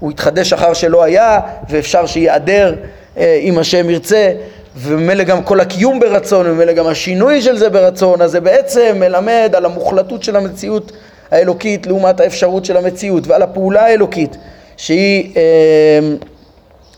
והוא 0.00 0.10
התחדש 0.10 0.52
אחר 0.52 0.72
שלא 0.72 1.02
היה, 1.02 1.40
ואפשר 1.68 2.06
שייעדר 2.06 2.74
אה, 3.16 3.38
אם 3.42 3.58
השם 3.58 3.90
ירצה, 3.90 4.32
וממילא 4.76 5.24
גם 5.24 5.42
כל 5.42 5.60
הקיום 5.60 6.00
ברצון, 6.00 6.46
וממילא 6.46 6.72
גם 6.72 6.86
השינוי 6.86 7.42
של 7.42 7.58
זה 7.58 7.68
ברצון, 7.70 8.22
אז 8.22 8.30
זה 8.30 8.40
בעצם 8.40 8.96
מלמד 9.00 9.52
על 9.54 9.64
המוחלטות 9.64 10.22
של 10.22 10.36
המציאות 10.36 10.92
האלוקית 11.30 11.86
לעומת 11.86 12.20
האפשרות 12.20 12.64
של 12.64 12.76
המציאות, 12.76 13.26
ועל 13.26 13.42
הפעולה 13.42 13.84
האלוקית, 13.86 14.36
שהיא 14.76 15.36
אה, 15.36 16.00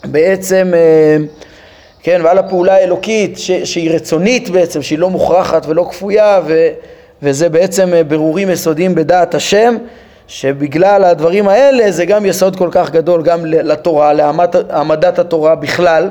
בעצם, 0.05 0.71
אה, 0.75 1.17
כן, 2.03 2.21
ועל 2.25 2.39
הפעולה 2.39 2.75
האלוקית 2.75 3.39
ש, 3.39 3.51
שהיא 3.51 3.91
רצונית 3.91 4.51
בעצם, 4.51 4.83
שהיא 4.83 4.99
לא 4.99 5.11
מוכרחת 5.11 5.67
ולא 5.67 5.87
כפויה, 5.91 6.41
ו, 6.47 6.69
וזה 7.23 7.49
בעצם 7.49 7.95
אה, 7.95 8.05
ברורים 8.05 8.51
יסודיים 8.51 8.95
בדעת 8.95 9.35
השם, 9.35 9.77
שבגלל 10.27 11.05
הדברים 11.05 11.49
האלה 11.49 11.91
זה 11.91 12.05
גם 12.05 12.27
יסוד 12.27 12.57
כל 12.57 12.69
כך 12.73 12.91
גדול 12.91 13.23
גם 13.23 13.47
לתורה, 13.47 14.13
להעמדת 14.13 15.19
התורה 15.19 15.55
בכלל. 15.55 16.09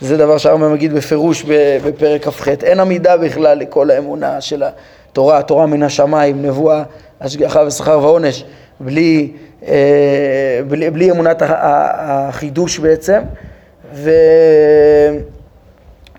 זה 0.00 0.16
דבר 0.16 0.38
שהרמב"ם 0.38 0.72
מגיד 0.72 0.92
בפירוש 0.92 1.42
בפרק 1.84 2.24
כ"ח, 2.24 2.48
אין 2.48 2.80
עמידה 2.80 3.16
בכלל 3.16 3.58
לכל 3.58 3.90
האמונה 3.90 4.40
של 4.40 4.62
התורה, 4.62 5.38
התורה 5.38 5.66
מן 5.66 5.82
השמיים, 5.82 6.42
נבואה, 6.42 6.82
השגחה 7.20 7.62
ושכר 7.66 7.98
ועונש, 8.02 8.44
בלי, 8.80 9.32
אה, 9.66 10.60
בלי, 10.68 10.90
בלי 10.90 11.10
אמונת 11.10 11.42
החידוש 11.42 12.78
בעצם, 12.78 13.20
ו, 13.94 14.10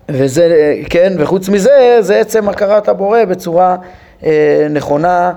וזה, 0.10 0.76
כן, 0.89 1.13
וחוץ 1.17 1.50
מזה, 1.50 1.98
זה 2.00 2.17
עצם 2.20 2.50
הכרת 2.50 2.88
הבורא 2.88 3.26
בצורה 3.26 3.76
אה, 4.24 4.67
נכונה 4.70 5.34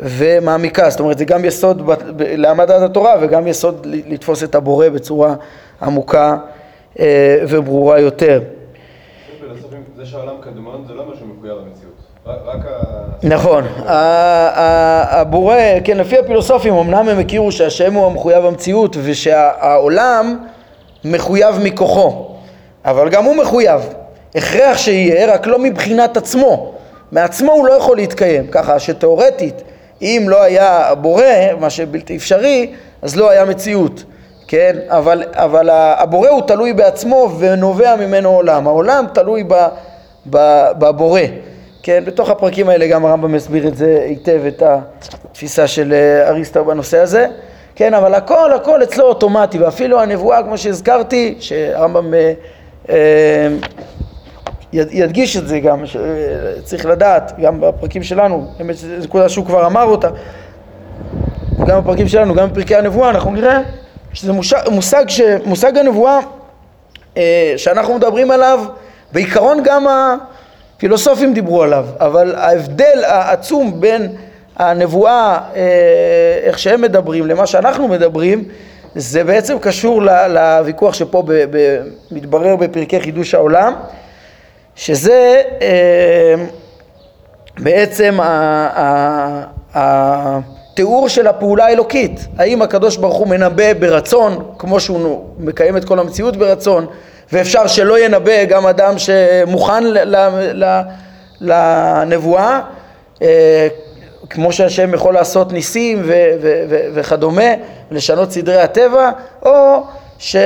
ומעמיקה, 0.00 0.90
זאת 0.90 1.00
אומרת 1.00 1.18
זה 1.18 1.24
גם 1.24 1.44
יסוד 1.44 1.90
להעמדת 2.18 2.82
התורה 2.82 3.14
וגם 3.20 3.46
יסוד 3.46 3.86
לתפוס 3.86 4.44
את 4.44 4.54
הבורא 4.54 4.88
בצורה 4.88 5.34
עמוקה 5.82 6.36
וברורה 7.48 7.98
יותר. 7.98 8.40
זה 9.96 10.06
שהעולם 10.06 10.34
קדמון 10.40 10.84
זה 10.88 10.94
לא 10.94 11.04
משהו 11.12 11.26
מחויב 11.26 11.56
המציאות, 11.58 11.94
רק 12.26 12.64
ה... 12.66 12.80
נכון, 13.22 13.64
הבורא, 15.10 15.56
כן, 15.84 15.98
לפי 15.98 16.18
הפילוסופים 16.18 16.74
אמנם 16.74 17.08
הם 17.08 17.18
הכירו 17.18 17.52
שהשם 17.52 17.94
הוא 17.94 18.06
המחויב 18.06 18.44
המציאות 18.44 18.96
ושהעולם 19.02 20.38
מחויב 21.04 21.58
מכוחו, 21.62 22.36
אבל 22.84 23.08
גם 23.08 23.24
הוא 23.24 23.36
מחויב, 23.36 23.80
הכרח 24.34 24.78
שיהיה, 24.78 25.34
רק 25.34 25.46
לא 25.46 25.58
מבחינת 25.58 26.16
עצמו, 26.16 26.74
מעצמו 27.12 27.52
הוא 27.52 27.66
לא 27.66 27.72
יכול 27.72 27.96
להתקיים, 27.96 28.46
ככה 28.46 28.78
שתאורטית 28.78 29.62
אם 30.02 30.26
לא 30.28 30.42
היה 30.42 30.94
בורא, 31.00 31.24
מה 31.60 31.70
שבלתי 31.70 32.16
אפשרי, 32.16 32.72
אז 33.02 33.16
לא 33.16 33.30
היה 33.30 33.44
מציאות. 33.44 34.04
כן? 34.50 34.76
אבל, 34.88 35.24
אבל 35.32 35.68
הבורא 35.72 36.28
הוא 36.28 36.42
תלוי 36.46 36.72
בעצמו 36.72 37.30
ונובע 37.38 37.96
ממנו 37.96 38.28
עולם. 38.28 38.66
העולם 38.66 39.04
תלוי 39.14 39.44
ב, 39.48 39.54
ב, 40.30 40.66
בבורא. 40.78 41.20
כן? 41.82 42.02
בתוך 42.06 42.30
הפרקים 42.30 42.68
האלה 42.68 42.86
גם 42.86 43.04
הרמב"ם 43.04 43.32
מסביר 43.32 43.68
את 43.68 43.76
זה 43.76 44.04
היטב, 44.06 44.40
את 44.48 44.62
התפיסה 44.62 45.66
של 45.66 45.92
אה, 45.92 46.28
אריסטו 46.28 46.64
בנושא 46.64 46.98
הזה. 46.98 47.26
כן, 47.74 47.94
אבל 47.94 48.14
הכל 48.14 48.52
הכל 48.52 48.82
אצלו 48.82 49.04
אוטומטי, 49.04 49.58
ואפילו 49.58 50.00
הנבואה, 50.00 50.42
כמו 50.42 50.58
שהזכרתי, 50.58 51.34
שהרמב"ם 51.40 52.14
אה, 52.14 52.32
אה, 52.90 53.48
ידגיש 54.72 55.36
את 55.36 55.48
זה 55.48 55.60
גם, 55.60 55.82
צריך 56.64 56.86
לדעת, 56.86 57.32
גם 57.42 57.60
בפרקים 57.60 58.02
שלנו, 58.02 58.46
באמת 58.58 58.76
זו 58.76 58.86
נקודה 59.04 59.28
שהוא 59.28 59.46
כבר 59.46 59.66
אמר 59.66 59.84
אותה, 59.84 60.08
גם 61.66 61.80
בפרקים 61.80 62.08
שלנו, 62.08 62.34
גם 62.34 62.50
בפרקי 62.50 62.76
הנבואה, 62.76 63.10
אנחנו 63.10 63.30
נראה 63.30 63.60
שזה 64.12 64.32
מושג, 64.32 64.58
מושג, 64.70 65.04
ש, 65.08 65.20
מושג 65.44 65.78
הנבואה 65.78 66.18
אה, 67.16 67.54
שאנחנו 67.56 67.94
מדברים 67.94 68.30
עליו, 68.30 68.64
בעיקרון 69.12 69.62
גם 69.64 69.86
הפילוסופים 70.76 71.34
דיברו 71.34 71.62
עליו, 71.62 71.86
אבל 72.00 72.34
ההבדל 72.34 73.04
העצום 73.04 73.80
בין 73.80 74.16
הנבואה, 74.56 75.38
אה, 75.56 76.38
איך 76.42 76.58
שהם 76.58 76.80
מדברים, 76.80 77.26
למה 77.26 77.46
שאנחנו 77.46 77.88
מדברים, 77.88 78.44
זה 78.94 79.24
בעצם 79.24 79.58
קשור 79.58 80.02
לוויכוח 80.28 80.94
שפה 80.94 81.22
מתברר 82.10 82.56
בפרקי 82.56 83.00
חידוש 83.00 83.34
העולם, 83.34 83.74
שזה 84.76 85.42
אה, 85.62 86.34
בעצם 87.58 88.20
ה, 88.20 88.26
ה, 88.74 89.78
ה, 89.78 90.38
תיאור 90.74 91.08
של 91.08 91.26
הפעולה 91.26 91.66
האלוקית, 91.66 92.26
האם 92.38 92.62
הקדוש 92.62 92.96
ברוך 92.96 93.16
הוא 93.16 93.28
מנבא 93.28 93.72
ברצון, 93.72 94.44
כמו 94.58 94.80
שהוא 94.80 95.24
מקיים 95.38 95.76
את 95.76 95.84
כל 95.84 95.98
המציאות 95.98 96.36
ברצון, 96.36 96.86
ואפשר 97.32 97.66
שלא 97.66 98.04
ינבא 98.04 98.44
גם 98.44 98.66
אדם 98.66 98.94
שמוכן 98.98 99.84
לנבואה, 101.40 102.60
אה, 103.22 103.68
כמו 104.30 104.52
שהשם 104.52 104.94
יכול 104.94 105.14
לעשות 105.14 105.52
ניסים 105.52 106.02
וכדומה, 106.94 107.50
לשנות 107.90 108.32
סדרי 108.32 108.60
הטבע, 108.60 109.10
או 109.42 109.82
ש... 110.18 110.36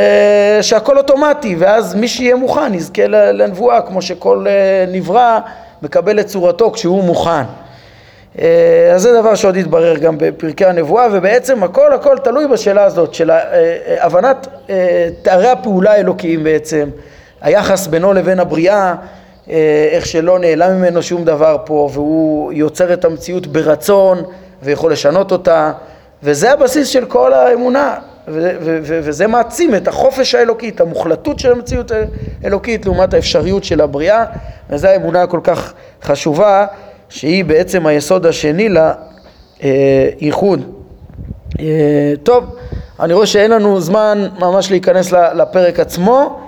שהכל 0.62 0.98
אוטומטי, 0.98 1.56
ואז 1.58 1.94
מי 1.94 2.08
שיהיה 2.08 2.36
מוכן 2.36 2.74
יזכה 2.74 3.06
לנבואה, 3.08 3.82
כמו 3.82 4.02
שכל 4.02 4.46
אה, 4.48 4.84
נברא 4.92 5.38
מקבל 5.82 6.20
את 6.20 6.26
צורתו 6.26 6.70
כשהוא 6.72 7.04
מוכן. 7.04 7.44
אה, 8.38 8.92
אז 8.94 9.02
זה 9.02 9.20
דבר 9.20 9.34
שעוד 9.34 9.56
יתברר 9.56 9.96
גם 9.96 10.18
בפרקי 10.18 10.64
הנבואה, 10.64 11.06
ובעצם 11.12 11.62
הכל 11.62 11.92
הכל 11.92 12.16
תלוי 12.24 12.48
בשאלה 12.48 12.84
הזאת 12.84 13.14
של 13.14 13.30
אה, 13.30 13.38
אה, 13.38 14.04
הבנת 14.04 14.46
תארי 15.22 15.48
הפעולה 15.48 15.92
האלוקיים 15.92 16.44
בעצם, 16.44 16.88
היחס 17.40 17.86
בינו 17.86 18.12
לבין 18.12 18.40
הבריאה, 18.40 18.94
איך 19.92 20.06
שלא 20.06 20.38
נעלם 20.38 20.76
ממנו 20.78 21.02
שום 21.02 21.24
דבר 21.24 21.56
פה, 21.64 21.88
והוא 21.92 22.52
יוצר 22.52 22.92
את 22.92 23.04
המציאות 23.04 23.46
ברצון 23.46 24.22
ויכול 24.62 24.92
לשנות 24.92 25.32
אותה, 25.32 25.72
וזה 26.22 26.52
הבסיס 26.52 26.88
של 26.88 27.04
כל 27.04 27.32
האמונה, 27.32 27.94
וזה 28.28 29.26
מעצים 29.26 29.74
את 29.74 29.88
החופש 29.88 30.34
האלוקי, 30.34 30.68
את 30.68 30.80
המוחלטות 30.80 31.38
של 31.38 31.52
המציאות 31.52 31.92
האלוקית 32.44 32.86
לעומת 32.86 33.14
האפשריות 33.14 33.64
של 33.64 33.80
הבריאה, 33.80 34.24
וזו 34.70 34.88
האמונה 34.88 35.22
הכל 35.22 35.40
כך 35.44 35.72
חשובה. 36.02 36.66
שהיא 37.08 37.44
בעצם 37.44 37.86
היסוד 37.86 38.26
השני 38.26 38.68
לייחוד. 40.20 40.60
אה, 41.60 42.12
טוב, 42.22 42.44
אני 43.00 43.12
רואה 43.12 43.26
שאין 43.26 43.50
לנו 43.50 43.80
זמן 43.80 44.28
ממש 44.38 44.70
להיכנס 44.70 45.12
לפרק 45.12 45.80
עצמו, 45.80 46.38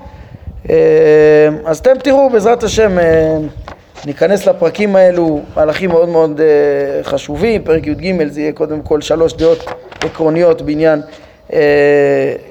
אה, 0.71 1.49
אז 1.65 1.79
אתם 1.79 1.99
תראו 2.03 2.31
בעזרת 2.31 2.63
השם 2.63 2.99
אה, 2.99 3.37
ניכנס 4.07 4.47
לפרקים 4.47 4.97
האלו, 4.97 5.41
מהלכים 5.57 5.91
מאוד 5.91 6.09
מאוד 6.09 6.41
חשובים, 7.03 7.63
פרק 7.65 7.87
י"ג 7.87 8.29
זה 8.29 8.41
יהיה 8.41 8.53
קודם 8.53 8.83
כל 8.83 9.01
שלוש 9.01 9.33
דעות 9.33 9.65
עקרוניות 10.01 10.63
בעניין 10.63 11.01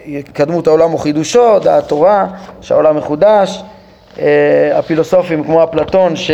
התקדמות 0.08 0.68
העולם 0.68 0.94
וחידושו, 0.94 1.60
דעת 1.60 1.88
תורה, 1.88 2.28
שהעולם 2.62 2.98
מחודש, 2.98 3.64
הפילוסופים 4.74 5.44
כמו 5.44 5.64
אפלטון 5.64 6.16
ש... 6.16 6.32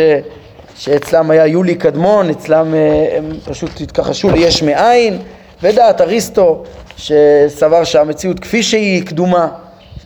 שאצלם 0.76 1.30
היה 1.30 1.46
יולי 1.46 1.74
קדמון, 1.74 2.30
אצלם 2.30 2.74
אה, 2.74 3.16
הם 3.16 3.24
פשוט 3.44 3.80
התכחשו 3.80 4.30
ליש 4.30 4.62
מאין, 4.62 5.18
ודעת 5.62 6.00
אריסטו 6.00 6.62
שסבר 6.96 7.84
שהמציאות 7.84 8.40
כפי 8.40 8.62
שהיא 8.62 8.94
היא 8.94 9.06
קדומה 9.06 9.48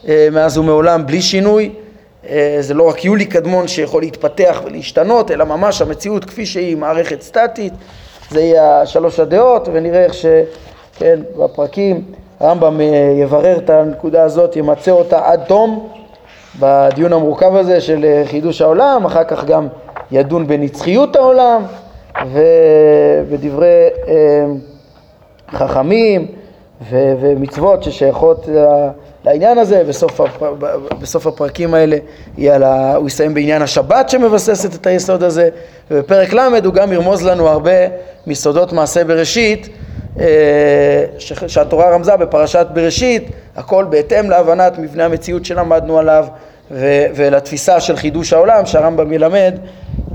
אה, 0.09 0.29
מאז 0.33 0.59
ומעולם 0.59 1.07
בלי 1.07 1.23
שינוי, 1.23 1.71
אה, 2.29 2.57
זה 2.61 2.75
לא 2.75 2.89
רק 2.89 3.05
יולי 3.05 3.25
קדמון 3.25 3.69
שיכול 3.69 4.03
להתפתח 4.03 4.61
ולהשתנות, 4.65 5.31
אלא 5.31 5.45
ממש 5.45 5.83
המציאות 5.83 6.25
כפי 6.25 6.47
שהיא 6.47 6.77
מערכת 6.77 7.23
סטטית, 7.23 7.73
זה 8.31 8.41
יהיה 8.41 8.87
שלוש 8.87 9.21
הדעות, 9.21 9.69
ונראה 9.73 10.05
איך 10.05 10.15
שכן, 10.15 11.21
בפרקים. 11.39 12.03
הרמב"ם 12.41 12.81
יברר 13.21 13.59
את 13.59 13.71
הנקודה 13.71 14.23
הזאת, 14.23 14.57
ימצה 14.57 14.91
אותה 14.91 15.21
עד 15.25 15.41
תום 15.45 15.89
בדיון 16.61 17.13
המורכב 17.13 17.57
הזה 17.57 17.81
של 17.81 18.23
חידוש 18.25 18.63
העולם, 18.63 19.05
אחר 19.05 19.25
כך 19.25 19.45
גם 19.45 19.69
ידון 20.11 20.47
בנצחיות 20.47 21.17
העולם 21.17 21.63
ובדברי 22.33 23.89
אה, 24.09 24.47
חכמים 25.51 26.27
ו- 26.91 27.15
ומצוות 27.21 27.83
ששייכות 27.83 28.49
לעניין 29.25 29.59
הזה, 29.59 29.85
בסוף. 29.89 30.21
בסוף 31.01 31.27
הפרקים 31.27 31.75
האלה 31.75 31.97
לה... 32.39 32.97
הוא 32.97 33.07
יסיים 33.07 33.35
בעניין 33.35 33.63
השבת 33.63 34.09
שמבססת 34.09 34.75
את 34.75 34.87
היסוד 34.87 35.23
הזה, 35.23 35.49
ובפרק 35.91 36.33
ל' 36.33 36.41
הוא 36.65 36.75
גם 36.75 36.93
ירמוז 36.93 37.27
לנו 37.27 37.49
הרבה 37.49 37.71
מסודות 38.27 38.73
מעשה 38.73 39.05
בראשית 39.05 39.69
אה, 40.21 41.05
ש... 41.19 41.33
שהתורה 41.47 41.91
רמזה 41.91 42.17
בפרשת 42.17 42.67
בראשית, 42.75 43.31
הכל 43.57 43.85
בהתאם 43.85 44.31
להבנת 44.31 44.79
מבנה 44.79 45.05
המציאות 45.05 45.45
שלמדנו 45.45 45.99
עליו 45.99 46.27
ו... 46.71 47.05
ולתפיסה 47.15 47.81
של 47.81 47.97
חידוש 47.97 48.33
העולם 48.33 48.67
שהרמב"ם 48.67 49.13
ילמד 49.13 49.55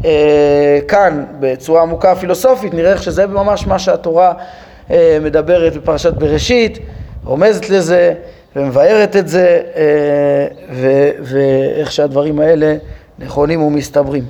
אה, 0.05 0.79
כאן 0.87 1.25
בצורה 1.39 1.81
עמוקה 1.81 2.15
פילוסופית, 2.15 2.73
נראה 2.73 2.91
איך 2.91 3.03
שזה 3.03 3.27
ממש 3.27 3.67
מה 3.67 3.79
שהתורה 3.79 4.33
אה, 4.91 5.17
מדברת 5.21 5.77
בפרשת 5.77 6.13
בראשית, 6.13 6.79
רומזת 7.25 7.69
לזה 7.69 8.13
ומבארת 8.55 9.15
את 9.15 9.27
זה, 9.27 9.61
אה, 9.75 11.11
ואיך 11.21 11.91
שהדברים 11.91 12.39
האלה 12.39 12.75
נכונים 13.19 13.61
ומסתברים. 13.61 14.23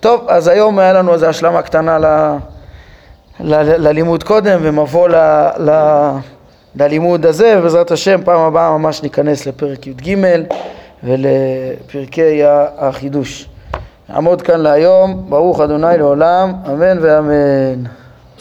טוב, 0.00 0.24
אז 0.28 0.48
היום 0.48 0.78
היה 0.78 0.92
לנו 0.92 1.14
איזו 1.14 1.26
השלמה 1.26 1.62
קטנה 1.62 1.98
ל, 1.98 2.06
ל, 3.40 3.54
ללימוד 3.88 4.22
קודם 4.22 4.58
ומבוא 4.62 5.08
ל, 5.08 5.14
ל, 5.58 5.70
ללימוד 6.76 7.26
הזה, 7.26 7.54
ובעזרת 7.58 7.90
השם 7.90 8.20
פעם 8.24 8.40
הבאה 8.40 8.78
ממש 8.78 9.02
ניכנס 9.02 9.46
לפרק 9.46 9.86
י"ג 9.86 10.16
ולפרקי 11.06 12.40
החידוש. 12.78 13.48
נעמוד 14.08 14.42
כאן 14.42 14.60
להיום, 14.60 15.26
ברוך 15.28 15.60
אדוני 15.60 15.98
לעולם, 15.98 16.52
אמן 16.66 16.98
ואמן. 17.00 17.82